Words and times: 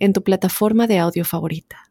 en 0.00 0.12
tu 0.12 0.24
plataforma 0.24 0.88
de 0.88 0.98
audio 0.98 1.24
favorita. 1.24 1.90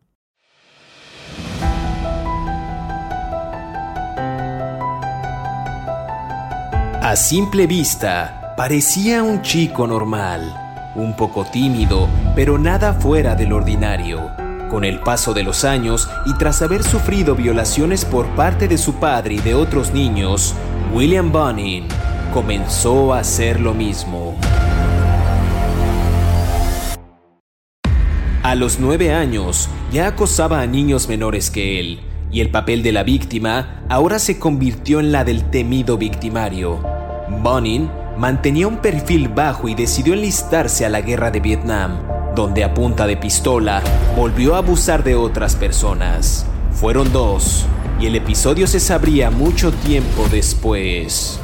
A 7.01 7.15
simple 7.15 7.65
vista, 7.65 8.53
parecía 8.55 9.23
un 9.23 9.41
chico 9.41 9.87
normal, 9.87 10.91
un 10.95 11.15
poco 11.15 11.45
tímido, 11.45 12.07
pero 12.35 12.59
nada 12.59 12.93
fuera 12.93 13.35
del 13.35 13.53
ordinario. 13.53 14.29
Con 14.69 14.83
el 14.83 14.99
paso 14.99 15.33
de 15.33 15.41
los 15.41 15.63
años 15.63 16.07
y 16.27 16.37
tras 16.37 16.61
haber 16.61 16.83
sufrido 16.83 17.35
violaciones 17.35 18.05
por 18.05 18.27
parte 18.35 18.67
de 18.67 18.77
su 18.77 18.95
padre 18.95 19.35
y 19.35 19.39
de 19.39 19.55
otros 19.55 19.91
niños, 19.91 20.53
William 20.93 21.31
Bunning 21.31 21.87
comenzó 22.31 23.13
a 23.13 23.19
hacer 23.19 23.59
lo 23.59 23.73
mismo. 23.73 24.37
A 28.41 28.55
los 28.55 28.79
nueve 28.79 29.13
años 29.13 29.67
ya 29.91 30.07
acosaba 30.07 30.61
a 30.61 30.65
niños 30.65 31.09
menores 31.09 31.49
que 31.49 31.81
él, 31.81 31.99
y 32.31 32.39
el 32.39 32.49
papel 32.49 32.83
de 32.83 32.93
la 32.93 33.03
víctima 33.03 33.83
ahora 33.89 34.17
se 34.17 34.39
convirtió 34.39 35.01
en 35.01 35.11
la 35.11 35.25
del 35.25 35.49
temido 35.49 35.97
victimario. 35.97 36.79
Bonin 37.43 37.89
mantenía 38.17 38.69
un 38.69 38.77
perfil 38.77 39.27
bajo 39.27 39.67
y 39.67 39.75
decidió 39.75 40.13
enlistarse 40.13 40.85
a 40.85 40.89
la 40.89 41.01
guerra 41.01 41.31
de 41.31 41.41
Vietnam, 41.41 41.99
donde 42.33 42.63
a 42.63 42.73
punta 42.73 43.07
de 43.07 43.17
pistola 43.17 43.83
volvió 44.15 44.55
a 44.55 44.59
abusar 44.59 45.03
de 45.03 45.15
otras 45.15 45.57
personas. 45.57 46.45
Fueron 46.71 47.11
dos, 47.11 47.65
y 47.99 48.05
el 48.05 48.15
episodio 48.15 48.67
se 48.67 48.79
sabría 48.79 49.31
mucho 49.31 49.73
tiempo 49.73 50.27
después. 50.31 51.41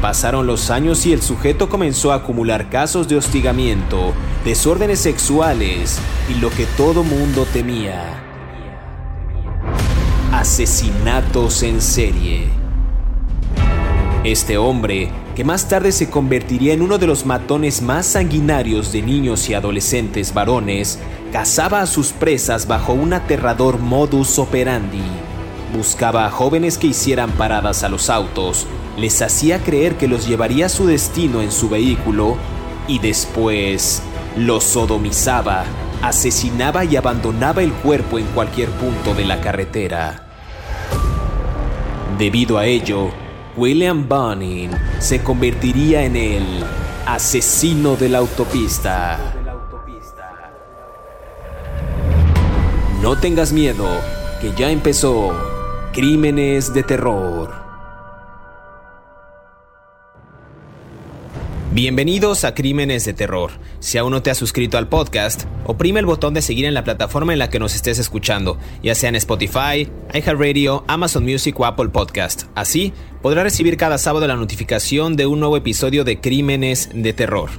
Pasaron 0.00 0.46
los 0.46 0.70
años 0.70 1.04
y 1.06 1.12
el 1.12 1.22
sujeto 1.22 1.68
comenzó 1.68 2.12
a 2.12 2.16
acumular 2.16 2.70
casos 2.70 3.08
de 3.08 3.16
hostigamiento, 3.16 4.12
desórdenes 4.44 5.00
sexuales 5.00 5.98
y 6.28 6.34
lo 6.34 6.50
que 6.50 6.66
todo 6.76 7.02
mundo 7.02 7.44
temía. 7.52 8.22
Asesinatos 10.30 11.64
en 11.64 11.80
serie. 11.80 12.48
Este 14.22 14.56
hombre, 14.56 15.10
que 15.34 15.42
más 15.42 15.68
tarde 15.68 15.90
se 15.90 16.08
convertiría 16.08 16.74
en 16.74 16.82
uno 16.82 16.98
de 16.98 17.08
los 17.08 17.26
matones 17.26 17.82
más 17.82 18.06
sanguinarios 18.06 18.92
de 18.92 19.02
niños 19.02 19.48
y 19.48 19.54
adolescentes 19.54 20.32
varones, 20.32 21.00
cazaba 21.32 21.82
a 21.82 21.86
sus 21.86 22.12
presas 22.12 22.68
bajo 22.68 22.92
un 22.92 23.14
aterrador 23.14 23.80
modus 23.80 24.38
operandi. 24.38 25.02
Buscaba 25.72 26.26
a 26.26 26.30
jóvenes 26.30 26.78
que 26.78 26.86
hicieran 26.86 27.30
paradas 27.32 27.82
a 27.82 27.90
los 27.90 28.08
autos, 28.08 28.66
les 28.96 29.20
hacía 29.20 29.62
creer 29.62 29.96
que 29.96 30.08
los 30.08 30.26
llevaría 30.26 30.66
a 30.66 30.70
su 30.70 30.86
destino 30.86 31.42
en 31.42 31.52
su 31.52 31.68
vehículo 31.68 32.36
y 32.86 32.98
después 33.00 34.02
los 34.36 34.64
sodomizaba, 34.64 35.64
asesinaba 36.02 36.84
y 36.84 36.96
abandonaba 36.96 37.62
el 37.62 37.72
cuerpo 37.72 38.18
en 38.18 38.26
cualquier 38.26 38.70
punto 38.70 39.14
de 39.14 39.26
la 39.26 39.40
carretera. 39.40 40.24
Debido 42.18 42.56
a 42.56 42.64
ello, 42.64 43.10
William 43.56 44.08
Bunning 44.08 44.70
se 44.98 45.22
convertiría 45.22 46.04
en 46.04 46.16
el 46.16 46.64
asesino 47.06 47.94
de 47.96 48.08
la 48.08 48.18
autopista. 48.18 49.18
No 53.02 53.16
tengas 53.16 53.52
miedo, 53.52 53.86
que 54.40 54.52
ya 54.56 54.70
empezó 54.70 55.32
Crímenes 56.00 56.72
de 56.72 56.84
Terror. 56.84 57.52
Bienvenidos 61.72 62.44
a 62.44 62.54
Crímenes 62.54 63.04
de 63.04 63.14
Terror. 63.14 63.50
Si 63.80 63.98
aún 63.98 64.12
no 64.12 64.22
te 64.22 64.30
has 64.30 64.38
suscrito 64.38 64.78
al 64.78 64.86
podcast, 64.86 65.46
oprime 65.66 65.98
el 65.98 66.06
botón 66.06 66.34
de 66.34 66.42
seguir 66.42 66.66
en 66.66 66.74
la 66.74 66.84
plataforma 66.84 67.32
en 67.32 67.40
la 67.40 67.50
que 67.50 67.58
nos 67.58 67.74
estés 67.74 67.98
escuchando, 67.98 68.58
ya 68.80 68.94
sea 68.94 69.08
en 69.08 69.16
Spotify, 69.16 69.90
iHeartRadio, 70.14 70.84
Amazon 70.86 71.24
Music 71.24 71.58
o 71.58 71.66
Apple 71.66 71.88
Podcast. 71.88 72.44
Así 72.54 72.92
podrás 73.20 73.42
recibir 73.42 73.76
cada 73.76 73.98
sábado 73.98 74.28
la 74.28 74.36
notificación 74.36 75.16
de 75.16 75.26
un 75.26 75.40
nuevo 75.40 75.56
episodio 75.56 76.04
de 76.04 76.20
Crímenes 76.20 76.90
de 76.94 77.12
Terror. 77.12 77.50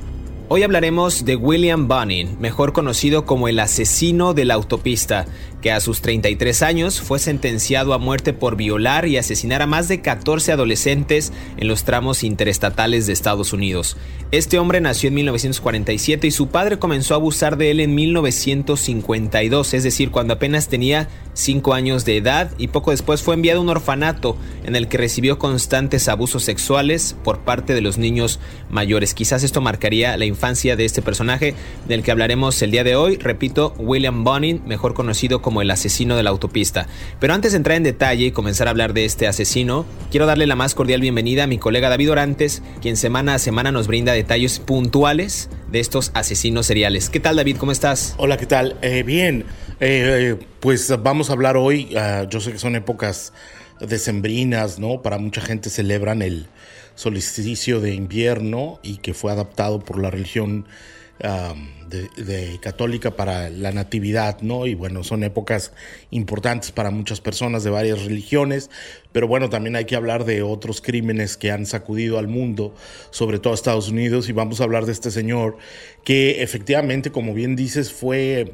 Hoy 0.52 0.64
hablaremos 0.64 1.26
de 1.26 1.36
William 1.36 1.88
Bunning, 1.88 2.40
mejor 2.40 2.74
conocido 2.74 3.24
como 3.24 3.48
el 3.48 3.60
asesino 3.60 4.34
de 4.34 4.46
la 4.46 4.56
autopista, 4.56 5.28
que 5.62 5.72
a 5.72 5.80
sus 5.80 6.02
33 6.02 6.62
años 6.62 7.02
fue 7.02 7.20
sentenciado 7.20 7.94
a 7.94 7.98
muerte 7.98 8.34
por 8.34 8.56
violar 8.56 9.08
y 9.08 9.18
asesinar 9.18 9.62
a 9.62 9.68
más 9.68 9.88
de 9.88 10.02
14 10.02 10.52
adolescentes 10.52 11.34
en 11.58 11.68
los 11.68 11.84
tramos 11.84 12.24
interestatales 12.24 13.08
de 13.08 13.14
Estados 13.14 13.54
Unidos. 13.54 13.98
Este 14.32 14.60
hombre 14.60 14.80
nació 14.80 15.08
en 15.08 15.16
1947 15.16 16.28
y 16.28 16.32
su 16.32 16.50
padre 16.50 16.78
comenzó 16.78 17.16
a 17.16 17.18
abusar 17.18 17.58
de 17.58 17.72
él 17.72 17.80
en 17.80 17.96
1952, 17.96 19.74
es 19.74 19.84
decir, 19.84 20.12
cuando 20.12 20.36
apenas 20.36 20.68
tenía 20.68 21.10
5 21.34 21.74
años 21.74 22.06
de 22.06 22.18
edad 22.18 22.52
y 22.58 22.68
poco 22.68 22.92
después 22.92 23.24
fue 23.24 23.34
enviado 23.34 23.60
a 23.60 23.64
un 23.64 23.70
orfanato 23.70 24.38
en 24.64 24.76
el 24.76 24.88
que 24.88 24.98
recibió 24.98 25.40
constantes 25.40 26.08
abusos 26.08 26.44
sexuales 26.44 27.16
por 27.24 27.40
parte 27.40 27.74
de 27.74 27.82
los 27.82 27.98
niños 27.98 28.40
mayores. 28.70 29.14
Quizás 29.14 29.44
esto 29.44 29.62
marcaría 29.62 30.16
la 30.18 30.26
infancia 30.26 30.76
de 30.76 30.86
este 30.86 31.02
personaje 31.02 31.56
del 31.88 32.04
que 32.04 32.12
hablaremos 32.12 32.62
el 32.62 32.72
día 32.72 32.84
de 32.84 32.96
hoy. 32.96 33.18
Repito, 33.18 33.74
William 33.80 34.24
Bunning, 34.24 34.62
mejor 34.68 34.94
conocido 34.94 35.42
como 35.42 35.49
como 35.50 35.64
el 35.64 35.72
asesino 35.72 36.16
de 36.16 36.22
la 36.22 36.30
autopista. 36.30 36.86
Pero 37.20 37.34
antes 37.34 37.54
de 37.54 37.58
entrar 37.58 37.76
en 37.76 37.82
detalle 37.82 38.26
y 38.26 38.32
comenzar 38.32 38.68
a 38.68 38.70
hablar 38.70 38.94
de 38.94 39.06
este 39.06 39.26
asesino, 39.26 39.84
quiero 40.12 40.28
darle 40.28 40.46
la 40.46 40.56
más 40.56 40.76
cordial 40.76 41.02
bienvenida 41.02 41.46
a 41.46 41.48
mi 41.48 41.58
colega 41.58 41.90
David 41.90 42.12
Orantes, 42.12 42.62
quien 42.84 42.98
semana 42.98 43.34
a 43.34 43.40
semana 43.40 43.72
nos 43.72 43.88
brinda 43.88 44.14
detalles 44.14 44.60
puntuales 44.60 45.50
de 45.72 45.80
estos 45.80 46.12
asesinos 46.14 46.68
seriales. 46.68 47.10
¿Qué 47.10 47.20
tal 47.20 47.36
David? 47.36 47.58
¿Cómo 47.58 47.72
estás? 47.72 48.14
Hola, 48.18 48.38
¿qué 48.38 48.46
tal? 48.46 48.78
Eh, 48.84 49.02
bien, 49.02 49.44
eh, 49.80 50.36
pues 50.60 50.94
vamos 51.02 51.32
a 51.32 51.34
hablar 51.34 51.58
hoy, 51.58 51.96
ah, 51.98 52.28
yo 52.30 52.40
sé 52.42 52.52
que 52.52 52.60
son 52.60 52.76
épocas 52.76 53.34
decembrinas, 53.80 54.78
¿no? 54.78 55.02
Para 55.02 55.18
mucha 55.18 55.42
gente 55.42 55.72
celebran 55.72 56.22
el 56.22 56.46
solsticio 56.94 57.82
de 57.82 57.96
invierno 57.96 58.80
y 58.84 58.98
que 58.98 59.16
fue 59.16 59.32
adaptado 59.32 59.80
por 59.80 60.00
la 60.00 60.12
religión 60.12 60.68
de, 61.20 62.60
católica 62.62 63.12
para 63.12 63.50
la 63.50 63.72
natividad, 63.72 64.42
¿no? 64.42 64.66
Y 64.68 64.76
bueno, 64.76 65.04
son 65.04 65.24
épocas 65.24 65.74
importantes 66.12 66.72
para 66.72 66.92
muchas 66.92 67.20
personas 67.20 67.64
de 67.64 67.70
varias 67.70 68.04
religiones, 68.06 68.70
pero 69.12 69.28
bueno, 69.28 69.50
también 69.50 69.76
hay 69.76 69.86
que 69.86 69.96
hablar 69.96 70.26
de 70.26 70.42
otros 70.42 70.82
crímenes 70.82 71.36
que 71.36 71.52
han 71.52 71.66
sacudido 71.66 72.20
al 72.20 72.28
mundo, 72.28 72.74
sobre 73.10 73.40
todo 73.40 73.54
a 73.54 73.56
Estados 73.56 73.90
Unidos, 73.90 74.30
y 74.30 74.32
vamos 74.32 74.62
a 74.62 74.64
hablar 74.64 74.86
de 74.86 74.92
este 74.92 75.12
señor 75.12 75.58
que 76.04 76.42
efectivamente, 76.42 77.12
como 77.12 77.34
bien 77.34 77.56
dices, 77.56 77.92
fue... 77.92 78.54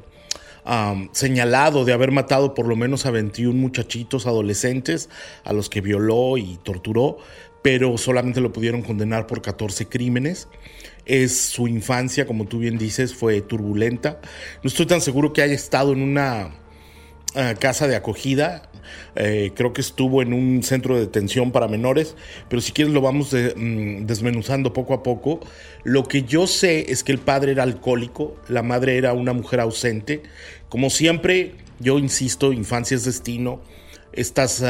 señalado 1.12 1.86
de 1.86 1.94
haber 1.94 2.12
matado 2.12 2.56
por 2.56 2.68
lo 2.68 2.76
menos 2.76 3.06
a 3.06 3.12
21 3.12 3.54
muchachitos 3.54 4.26
adolescentes 4.26 5.10
a 5.44 5.54
los 5.54 5.70
que 5.70 5.82
violó 5.82 6.38
y 6.38 6.58
torturó, 6.64 7.20
pero 7.62 7.98
solamente 7.98 8.42
lo 8.42 8.52
pudieron 8.52 8.82
condenar 8.82 9.28
por 9.28 9.44
14 9.44 9.88
crímenes. 9.88 10.48
Es 11.06 11.40
su 11.40 11.68
infancia, 11.68 12.26
como 12.26 12.46
tú 12.46 12.60
bien 12.60 12.78
dices, 12.78 13.14
fue 13.14 13.42
turbulenta. 13.42 14.20
No 14.64 14.68
estoy 14.68 14.86
tan 14.86 15.02
seguro 15.02 15.34
que 15.34 15.42
haya 15.42 15.54
estado 15.54 15.94
en 15.94 16.02
una 16.02 16.52
eh, 17.36 17.56
casa 17.60 17.88
de 17.88 17.96
acogida. 17.96 18.70
Eh, 19.16 19.52
creo 19.56 19.74
que 19.74 19.82
estuvo 19.82 20.22
en 20.22 20.32
un 20.32 20.64
centro 20.64 20.96
de 20.96 21.02
detención 21.02 21.52
para 21.52 21.68
menores, 21.68 22.16
pero 22.50 22.62
si 22.62 22.72
quieres 22.72 22.94
lo 22.94 23.02
vamos 23.02 23.34
mm, 23.34 24.06
desmenuzando 24.06 24.74
poco 24.74 24.94
a 24.94 25.04
poco. 25.04 25.42
Lo 25.84 26.06
que 26.06 26.24
yo 26.24 26.48
sé 26.48 26.92
es 26.92 27.04
que 27.04 27.12
el 27.12 27.20
padre 27.20 27.52
era 27.52 27.64
alcohólico, 27.64 28.38
la 28.48 28.64
madre 28.64 28.98
era 28.98 29.14
una 29.14 29.34
mujer 29.34 29.60
ausente. 29.60 30.24
Como 30.70 30.90
siempre, 30.90 31.56
yo 31.80 32.00
insisto, 32.00 32.54
infancia 32.54 32.96
es 32.96 33.06
destino. 33.06 33.62
Estas 34.14 34.64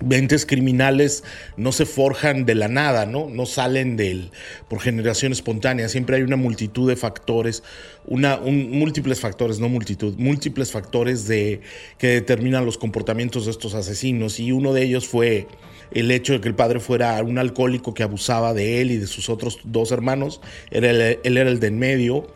Ventes 0.00 0.44
criminales 0.44 1.24
no 1.56 1.72
se 1.72 1.86
forjan 1.86 2.44
de 2.44 2.54
la 2.54 2.68
nada, 2.68 3.06
¿no? 3.06 3.28
No 3.30 3.46
salen 3.46 3.96
del, 3.96 4.30
por 4.68 4.80
generación 4.80 5.32
espontánea. 5.32 5.88
Siempre 5.88 6.16
hay 6.16 6.22
una 6.22 6.36
multitud 6.36 6.88
de 6.88 6.96
factores, 6.96 7.62
una, 8.04 8.36
múltiples 8.38 9.20
factores, 9.20 9.60
no 9.60 9.68
multitud, 9.68 10.14
múltiples 10.18 10.72
factores 10.72 11.26
de, 11.26 11.60
que 11.96 12.08
determinan 12.08 12.66
los 12.66 12.76
comportamientos 12.76 13.46
de 13.46 13.52
estos 13.52 13.74
asesinos. 13.74 14.40
Y 14.40 14.52
uno 14.52 14.72
de 14.72 14.82
ellos 14.82 15.06
fue 15.06 15.46
el 15.92 16.10
hecho 16.10 16.32
de 16.34 16.40
que 16.40 16.48
el 16.48 16.54
padre 16.54 16.80
fuera 16.80 17.22
un 17.22 17.38
alcohólico 17.38 17.94
que 17.94 18.02
abusaba 18.02 18.52
de 18.52 18.80
él 18.80 18.90
y 18.90 18.96
de 18.98 19.06
sus 19.06 19.28
otros 19.28 19.60
dos 19.64 19.92
hermanos. 19.92 20.40
Él 20.70 20.84
era 20.84 21.48
el 21.48 21.60
de 21.60 21.66
en 21.68 21.78
medio. 21.78 22.26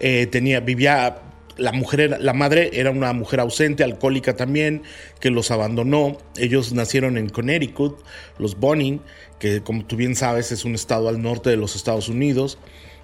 Eh, 0.00 0.26
tenía, 0.30 0.60
vivía 0.60 1.22
la 1.58 1.72
mujer, 1.72 2.18
la 2.20 2.32
madre 2.32 2.70
era 2.72 2.90
una 2.90 3.12
mujer 3.12 3.40
ausente, 3.40 3.84
alcohólica 3.84 4.36
también, 4.36 4.82
que 5.20 5.30
los 5.30 5.50
abandonó. 5.50 6.16
Ellos 6.36 6.72
nacieron 6.72 7.18
en 7.18 7.28
Connecticut, 7.28 8.02
los 8.38 8.58
Bonin, 8.58 9.02
que 9.38 9.62
como 9.62 9.84
tú 9.84 9.96
bien 9.96 10.16
sabes 10.16 10.52
es 10.52 10.64
un 10.64 10.74
estado 10.74 11.08
al 11.08 11.20
norte 11.20 11.50
de 11.50 11.56
los 11.56 11.76
Estados 11.76 12.08
Unidos. 12.08 12.58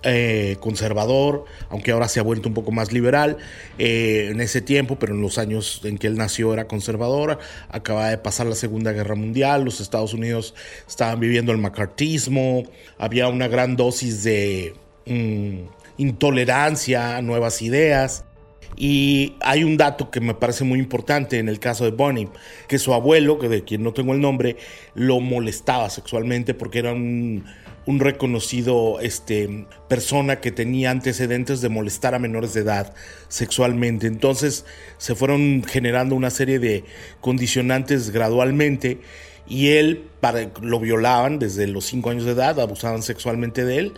Eh, 0.06 0.59
conservador, 0.61 1.47
aunque 1.71 1.93
ahora 1.93 2.09
se 2.09 2.21
ha 2.21 2.23
vuelto 2.23 2.47
un 2.47 2.55
poco 2.55 2.71
más 2.73 2.93
liberal 2.93 3.39
eh, 3.79 4.29
en 4.31 4.43
ese 4.43 4.61
tiempo, 4.61 4.99
pero 4.99 5.15
en 5.15 5.23
los 5.23 5.39
años 5.39 5.81
en 5.83 5.97
que 5.97 6.06
él 6.06 6.19
nació 6.19 6.53
era 6.53 6.69
conservador. 6.69 7.39
Acaba 7.71 8.11
de 8.11 8.19
pasar 8.19 8.47
la 8.47 8.55
Segunda 8.55 8.93
Guerra 8.93 9.15
Mundial, 9.15 9.65
los 9.65 9.81
Estados 9.81 10.12
Unidos 10.12 10.55
estaban 10.87 11.21
viviendo 11.21 11.53
el 11.53 11.59
macartismo, 11.59 12.65
había 12.99 13.29
una 13.29 13.49
gran 13.49 13.77
dosis 13.77 14.23
de 14.25 14.75
mm, 15.06 15.71
intolerancia 15.97 17.17
a 17.17 17.23
nuevas 17.23 17.62
ideas. 17.62 18.27
Y 18.77 19.35
hay 19.41 19.65
un 19.65 19.77
dato 19.77 20.11
que 20.11 20.21
me 20.21 20.35
parece 20.35 20.65
muy 20.65 20.79
importante 20.79 21.39
en 21.39 21.49
el 21.49 21.61
caso 21.61 21.85
de 21.85 21.93
Bonnie, 21.93 22.29
que 22.69 22.79
su 22.79 22.93
abuelo, 22.93 23.39
que 23.39 23.49
de 23.49 23.65
quien 23.65 23.83
no 23.83 23.93
tengo 23.93 24.13
el 24.13 24.21
nombre, 24.21 24.57
lo 24.95 25.21
molestaba 25.21 25.91
sexualmente 25.91 26.55
porque 26.55 26.81
era 26.81 26.93
un 26.93 27.45
un 27.87 28.01
reconocido 28.01 28.99
este, 29.01 29.67
persona 29.89 30.41
que 30.41 30.51
tenía 30.51 30.91
antecedentes 30.91 31.61
de 31.61 31.69
molestar 31.69 32.15
a 32.15 32.19
menores 32.19 32.55
de 32.55 32.63
edad 32.63 32.95
sexualmente. 33.29 34.07
Entonces 34.07 34.65
se 34.99 35.15
fueron 35.15 35.65
generando 35.65 36.15
una 36.15 36.31
serie 36.31 36.59
de 36.59 36.85
condicionantes 37.21 38.11
gradualmente 38.11 39.01
y 39.47 39.69
él 39.69 40.05
para, 40.21 40.51
lo 40.63 40.81
violaban 40.81 41.39
desde 41.39 41.67
los 41.67 41.85
5 41.87 42.11
años 42.11 42.25
de 42.25 42.33
edad, 42.33 42.59
abusaban 42.59 43.03
sexualmente 43.03 43.65
de 43.65 43.79
él 43.79 43.95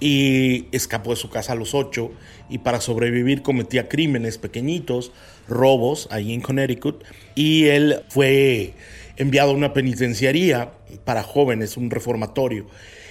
y 0.00 0.66
escapó 0.72 1.10
de 1.10 1.16
su 1.16 1.30
casa 1.30 1.52
a 1.52 1.56
los 1.56 1.74
8 1.74 2.10
y 2.48 2.58
para 2.58 2.80
sobrevivir 2.80 3.42
cometía 3.42 3.88
crímenes 3.88 4.38
pequeñitos, 4.38 5.12
robos 5.48 6.08
ahí 6.10 6.32
en 6.32 6.40
Connecticut 6.40 7.04
y 7.34 7.64
él 7.66 8.02
fue 8.08 8.74
enviado 9.16 9.50
a 9.50 9.54
una 9.54 9.72
penitenciaría 9.72 10.72
para 11.04 11.22
jóvenes, 11.22 11.76
un 11.76 11.90
reformatorio 11.90 12.66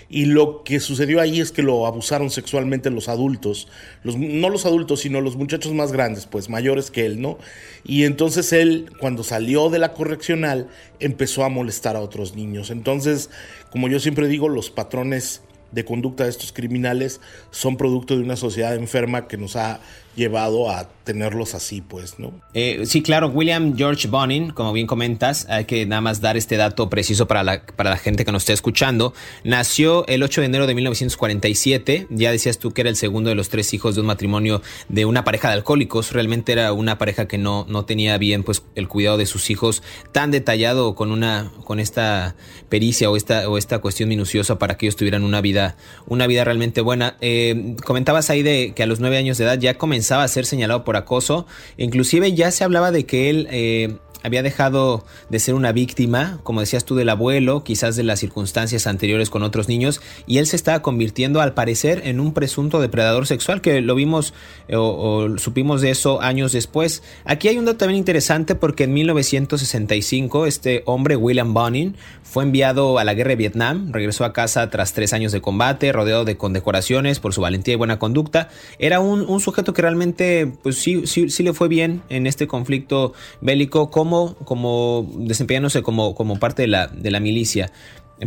y 0.10 0.26
lo 0.26 0.64
que 0.64 0.80
sucedió 0.80 1.20
ahí 1.20 1.42
es 1.42 1.52
que 1.52 1.64
lo 1.64 1.86
abusaron 1.86 2.30
sexualmente 2.30 2.90
los 2.90 3.10
adultos, 3.10 3.68
no 4.04 4.50
los 4.50 4.66
adultos, 4.66 5.02
sino 5.02 5.20
los 5.20 5.36
muchachos 5.36 5.74
más 5.74 5.92
grandes, 5.92 6.26
pues 6.26 6.50
mayores 6.50 6.92
que 6.92 7.06
él, 7.06 7.22
¿no? 7.22 7.38
Y 7.84 8.06
entonces 8.06 8.54
él, 8.54 8.90
cuando 9.00 9.24
salió 9.24 9.70
de 9.70 9.80
la 9.80 9.94
correccional, 9.94 10.70
empezó 11.00 11.44
a 11.44 11.50
molestar 11.50 11.98
a 11.98 12.02
otros 12.02 12.36
niños. 12.36 12.70
Entonces, 12.70 13.30
como 13.70 13.90
yo 13.90 14.00
siempre 14.00 14.28
digo, 14.28 14.48
los 14.48 14.70
patrones 14.70 15.42
de 15.72 15.86
conducta 15.86 16.24
de 16.24 16.30
estos 16.30 16.52
criminales 16.52 17.22
son 17.52 17.78
producto 17.78 18.16
de 18.16 18.24
una 18.24 18.36
sociedad 18.36 18.76
enferma 18.76 19.28
que 19.28 19.38
nos 19.38 19.56
ha 19.56 19.80
llevado 20.18 20.70
a 20.70 20.90
tenerlos 21.04 21.54
así, 21.54 21.82
pues, 21.82 22.20
¿no? 22.20 22.34
Eh, 22.54 22.82
sí, 22.86 23.02
claro, 23.02 23.30
William 23.30 23.78
George 23.78 24.10
Bonin, 24.10 24.50
como 24.50 24.74
bien 24.74 24.88
comentas, 24.88 25.46
hay 25.48 25.64
que 25.66 25.86
nada 25.86 26.02
más 26.02 26.20
dar 26.20 26.36
este 26.36 26.58
dato 26.58 26.90
preciso 26.90 27.28
para 27.28 27.44
la, 27.44 27.62
para 27.62 27.92
la 27.92 27.98
gente 27.98 28.26
que 28.26 28.32
nos 28.34 28.42
esté 28.42 28.54
escuchando. 28.54 29.14
Nació 29.46 30.06
el 30.08 30.24
8 30.24 30.42
de 30.42 30.48
enero 30.48 30.68
de 30.68 30.74
1947, 30.74 32.08
ya 32.10 32.32
decías 32.32 32.58
tú 32.58 32.74
que 32.74 32.82
era 32.82 32.90
el 32.90 32.98
segundo 32.98 33.30
de 33.30 33.36
los 33.36 33.48
tres 33.50 33.74
hijos 33.74 33.96
de 33.96 34.02
un 34.02 34.08
matrimonio 34.08 34.62
de 34.90 35.06
una 35.06 35.24
pareja 35.24 35.50
de 35.50 35.54
alcohólicos, 35.54 36.12
realmente 36.12 36.52
era 36.52 36.74
una 36.74 36.98
pareja 36.98 37.28
que 37.28 37.38
no, 37.38 37.66
no 37.70 37.86
tenía 37.86 38.18
bien 38.18 38.44
pues 38.44 38.64
el 38.76 38.88
cuidado 38.88 39.18
de 39.18 39.28
sus 39.28 39.50
hijos 39.52 39.84
tan 40.12 40.32
detallado 40.32 40.96
con 40.96 41.12
una 41.12 41.52
con 41.64 41.80
esta 41.80 42.36
pericia 42.70 43.10
o 43.10 43.16
esta, 43.16 43.48
o 43.48 43.58
esta 43.58 43.80
cuestión 43.80 44.10
minuciosa 44.10 44.58
para 44.58 44.78
que 44.78 44.88
ellos 44.88 44.96
tuvieran 44.96 45.24
una 45.24 45.42
vida, 45.42 45.78
una 46.08 46.26
vida 46.28 46.44
realmente 46.44 46.82
buena. 46.82 47.18
Eh, 47.22 47.76
comentabas 47.86 48.30
ahí 48.30 48.42
de 48.42 48.74
que 48.76 48.84
a 48.84 48.88
los 48.88 49.00
nueve 49.00 49.18
años 49.18 49.38
de 49.38 49.46
edad 49.46 49.60
ya 49.60 49.76
comenzó 49.78 50.07
a 50.12 50.28
ser 50.28 50.46
señalado 50.46 50.84
por 50.84 50.96
acoso. 50.96 51.46
Inclusive 51.78 52.34
ya 52.34 52.52
se 52.52 52.64
hablaba 52.64 52.92
de 52.92 53.06
que 53.06 53.30
él 53.30 53.48
eh, 53.52 53.98
había 54.24 54.44
dejado 54.44 55.06
de 55.30 55.40
ser 55.40 55.56
una 55.56 55.72
víctima, 55.72 56.40
como 56.44 56.60
decías 56.60 56.86
tú, 56.86 56.96
del 56.96 57.10
abuelo, 57.10 57.64
quizás 57.64 57.96
de 57.96 58.04
las 58.04 58.20
circunstancias 58.20 58.88
anteriores 58.88 59.30
con 59.30 59.44
otros 59.44 59.68
niños, 59.68 60.02
y 60.26 60.38
él 60.38 60.48
se 60.48 60.56
estaba 60.56 60.82
convirtiendo 60.82 61.42
al 61.42 61.54
parecer 61.54 62.02
en 62.06 62.20
un 62.20 62.34
presunto 62.34 62.80
depredador 62.80 63.28
sexual, 63.28 63.62
que 63.62 63.82
lo 63.82 63.96
vimos 63.96 64.34
eh, 64.68 64.76
o, 64.76 65.38
supimos 65.38 65.82
de 65.82 65.92
eso 65.92 66.22
años 66.22 66.52
después. 66.52 67.04
Aquí 67.26 67.48
hay 67.48 67.58
un 67.58 67.66
dato 67.66 67.78
también 67.78 67.98
interesante 67.98 68.56
porque 68.56 68.86
en 68.86 68.94
1965 68.94 70.46
este 70.46 70.84
hombre, 70.86 71.16
William 71.16 71.54
Bonin, 71.54 71.96
fue 72.30 72.44
enviado 72.44 73.00
a 73.00 73.06
la 73.06 73.14
guerra 73.14 73.30
de 73.30 73.36
Vietnam, 73.38 73.92
regresó 73.92 74.26
a 74.26 74.34
casa 74.34 74.70
tras 74.70 74.94
tres 74.94 75.14
años 75.14 75.32
de 75.32 75.40
combate, 75.40 75.94
rodeado 75.94 76.26
de 76.26 76.36
condecoraciones 76.36 77.20
por 77.20 77.34
su 77.34 77.40
valentía 77.40 77.76
y 77.76 77.78
buena 77.78 78.00
conducta. 78.00 78.50
Era 78.80 79.00
un, 79.00 79.40
sujeto 79.40 79.74
que 79.74 79.82
realmente, 79.82 80.52
pues 80.62 80.78
sí, 80.78 81.08
sí, 81.08 81.30
sí 81.30 81.44
le 81.44 81.54
fue 81.54 81.70
bien 81.70 82.02
en 82.10 82.28
este 82.28 82.46
conflicto 82.46 83.14
bélico, 83.40 83.90
como, 83.90 84.36
como 84.44 85.10
desempeñándose 85.20 85.82
como, 85.84 86.16
como 86.16 86.38
parte 86.38 86.64
de 86.64 86.68
la, 86.68 86.88
de 86.88 87.12
la 87.12 87.22
milicia. 87.22 87.72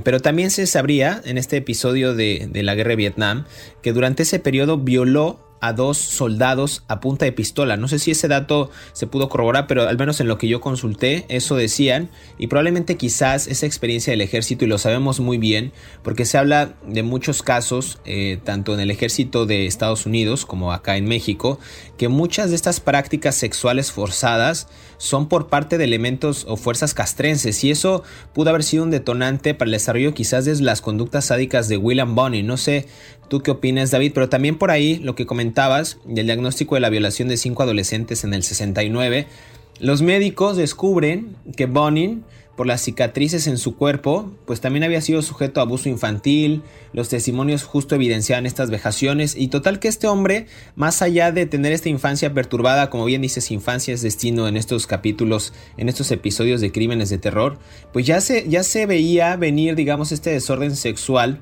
Pero 0.02 0.20
también 0.20 0.50
se 0.50 0.66
sabría 0.66 1.20
en 1.24 1.36
este 1.36 1.58
episodio 1.58 2.14
de, 2.14 2.48
de 2.50 2.62
la 2.62 2.74
guerra 2.74 2.90
de 2.90 2.96
Vietnam 2.96 3.44
que 3.82 3.92
durante 3.92 4.22
ese 4.22 4.38
periodo 4.38 4.78
violó 4.78 5.40
a 5.60 5.72
dos 5.72 5.98
soldados 5.98 6.82
a 6.88 7.00
punta 7.00 7.24
de 7.24 7.32
pistola. 7.32 7.76
No 7.76 7.88
sé 7.88 7.98
si 7.98 8.10
ese 8.10 8.28
dato 8.28 8.70
se 8.92 9.06
pudo 9.06 9.28
corroborar, 9.28 9.66
pero 9.66 9.88
al 9.88 9.98
menos 9.98 10.20
en 10.20 10.28
lo 10.28 10.38
que 10.38 10.48
yo 10.48 10.60
consulté, 10.60 11.26
eso 11.28 11.56
decían. 11.56 12.10
Y 12.38 12.46
probablemente 12.46 12.96
quizás 12.96 13.46
esa 13.46 13.66
experiencia 13.66 14.12
del 14.12 14.20
ejército, 14.20 14.64
y 14.64 14.68
lo 14.68 14.78
sabemos 14.78 15.20
muy 15.20 15.38
bien, 15.38 15.72
porque 16.02 16.24
se 16.24 16.38
habla 16.38 16.74
de 16.86 17.02
muchos 17.02 17.42
casos, 17.42 17.98
eh, 18.04 18.38
tanto 18.44 18.74
en 18.74 18.80
el 18.80 18.90
ejército 18.90 19.46
de 19.46 19.66
Estados 19.66 20.06
Unidos 20.06 20.46
como 20.46 20.72
acá 20.72 20.96
en 20.96 21.06
México, 21.06 21.58
que 21.98 22.08
muchas 22.08 22.50
de 22.50 22.56
estas 22.56 22.80
prácticas 22.80 23.34
sexuales 23.34 23.92
forzadas 23.92 24.68
son 24.96 25.28
por 25.28 25.48
parte 25.48 25.78
de 25.78 25.84
elementos 25.84 26.44
o 26.48 26.56
fuerzas 26.56 26.94
castrenses. 26.94 27.64
Y 27.64 27.70
eso 27.70 28.02
pudo 28.34 28.50
haber 28.50 28.62
sido 28.62 28.84
un 28.84 28.90
detonante 28.90 29.54
para 29.54 29.66
el 29.66 29.72
desarrollo 29.72 30.14
quizás 30.14 30.44
de 30.44 30.54
las 30.60 30.80
conductas 30.80 31.26
sádicas 31.26 31.68
de 31.68 31.76
William 31.76 32.14
Bonney. 32.14 32.42
No 32.42 32.56
sé 32.56 32.86
¿Tú 33.30 33.42
qué 33.42 33.52
opinas, 33.52 33.92
David? 33.92 34.10
Pero 34.12 34.28
también 34.28 34.58
por 34.58 34.72
ahí 34.72 34.96
lo 34.96 35.14
que 35.14 35.24
comentabas 35.24 35.98
del 36.04 36.26
diagnóstico 36.26 36.74
de 36.74 36.80
la 36.80 36.90
violación 36.90 37.28
de 37.28 37.36
cinco 37.36 37.62
adolescentes 37.62 38.24
en 38.24 38.34
el 38.34 38.42
69, 38.42 39.28
los 39.78 40.02
médicos 40.02 40.56
descubren 40.56 41.36
que 41.56 41.66
Bonin, 41.66 42.24
por 42.56 42.66
las 42.66 42.82
cicatrices 42.82 43.46
en 43.46 43.56
su 43.56 43.76
cuerpo, 43.76 44.32
pues 44.46 44.60
también 44.60 44.82
había 44.82 45.00
sido 45.00 45.22
sujeto 45.22 45.60
a 45.60 45.62
abuso 45.62 45.88
infantil, 45.88 46.62
los 46.92 47.08
testimonios 47.08 47.62
justo 47.62 47.94
evidenciaban 47.94 48.46
estas 48.46 48.68
vejaciones 48.68 49.36
y 49.36 49.46
total 49.46 49.78
que 49.78 49.86
este 49.86 50.08
hombre, 50.08 50.46
más 50.74 51.00
allá 51.00 51.30
de 51.30 51.46
tener 51.46 51.70
esta 51.70 51.88
infancia 51.88 52.34
perturbada, 52.34 52.90
como 52.90 53.04
bien 53.04 53.22
dices, 53.22 53.52
infancia 53.52 53.94
es 53.94 54.02
destino 54.02 54.48
en 54.48 54.56
estos 54.56 54.88
capítulos, 54.88 55.52
en 55.76 55.88
estos 55.88 56.10
episodios 56.10 56.60
de 56.60 56.72
crímenes 56.72 57.10
de 57.10 57.18
terror, 57.18 57.60
pues 57.92 58.06
ya 58.06 58.20
se, 58.20 58.48
ya 58.48 58.64
se 58.64 58.86
veía 58.86 59.36
venir, 59.36 59.76
digamos, 59.76 60.10
este 60.10 60.30
desorden 60.30 60.74
sexual 60.74 61.40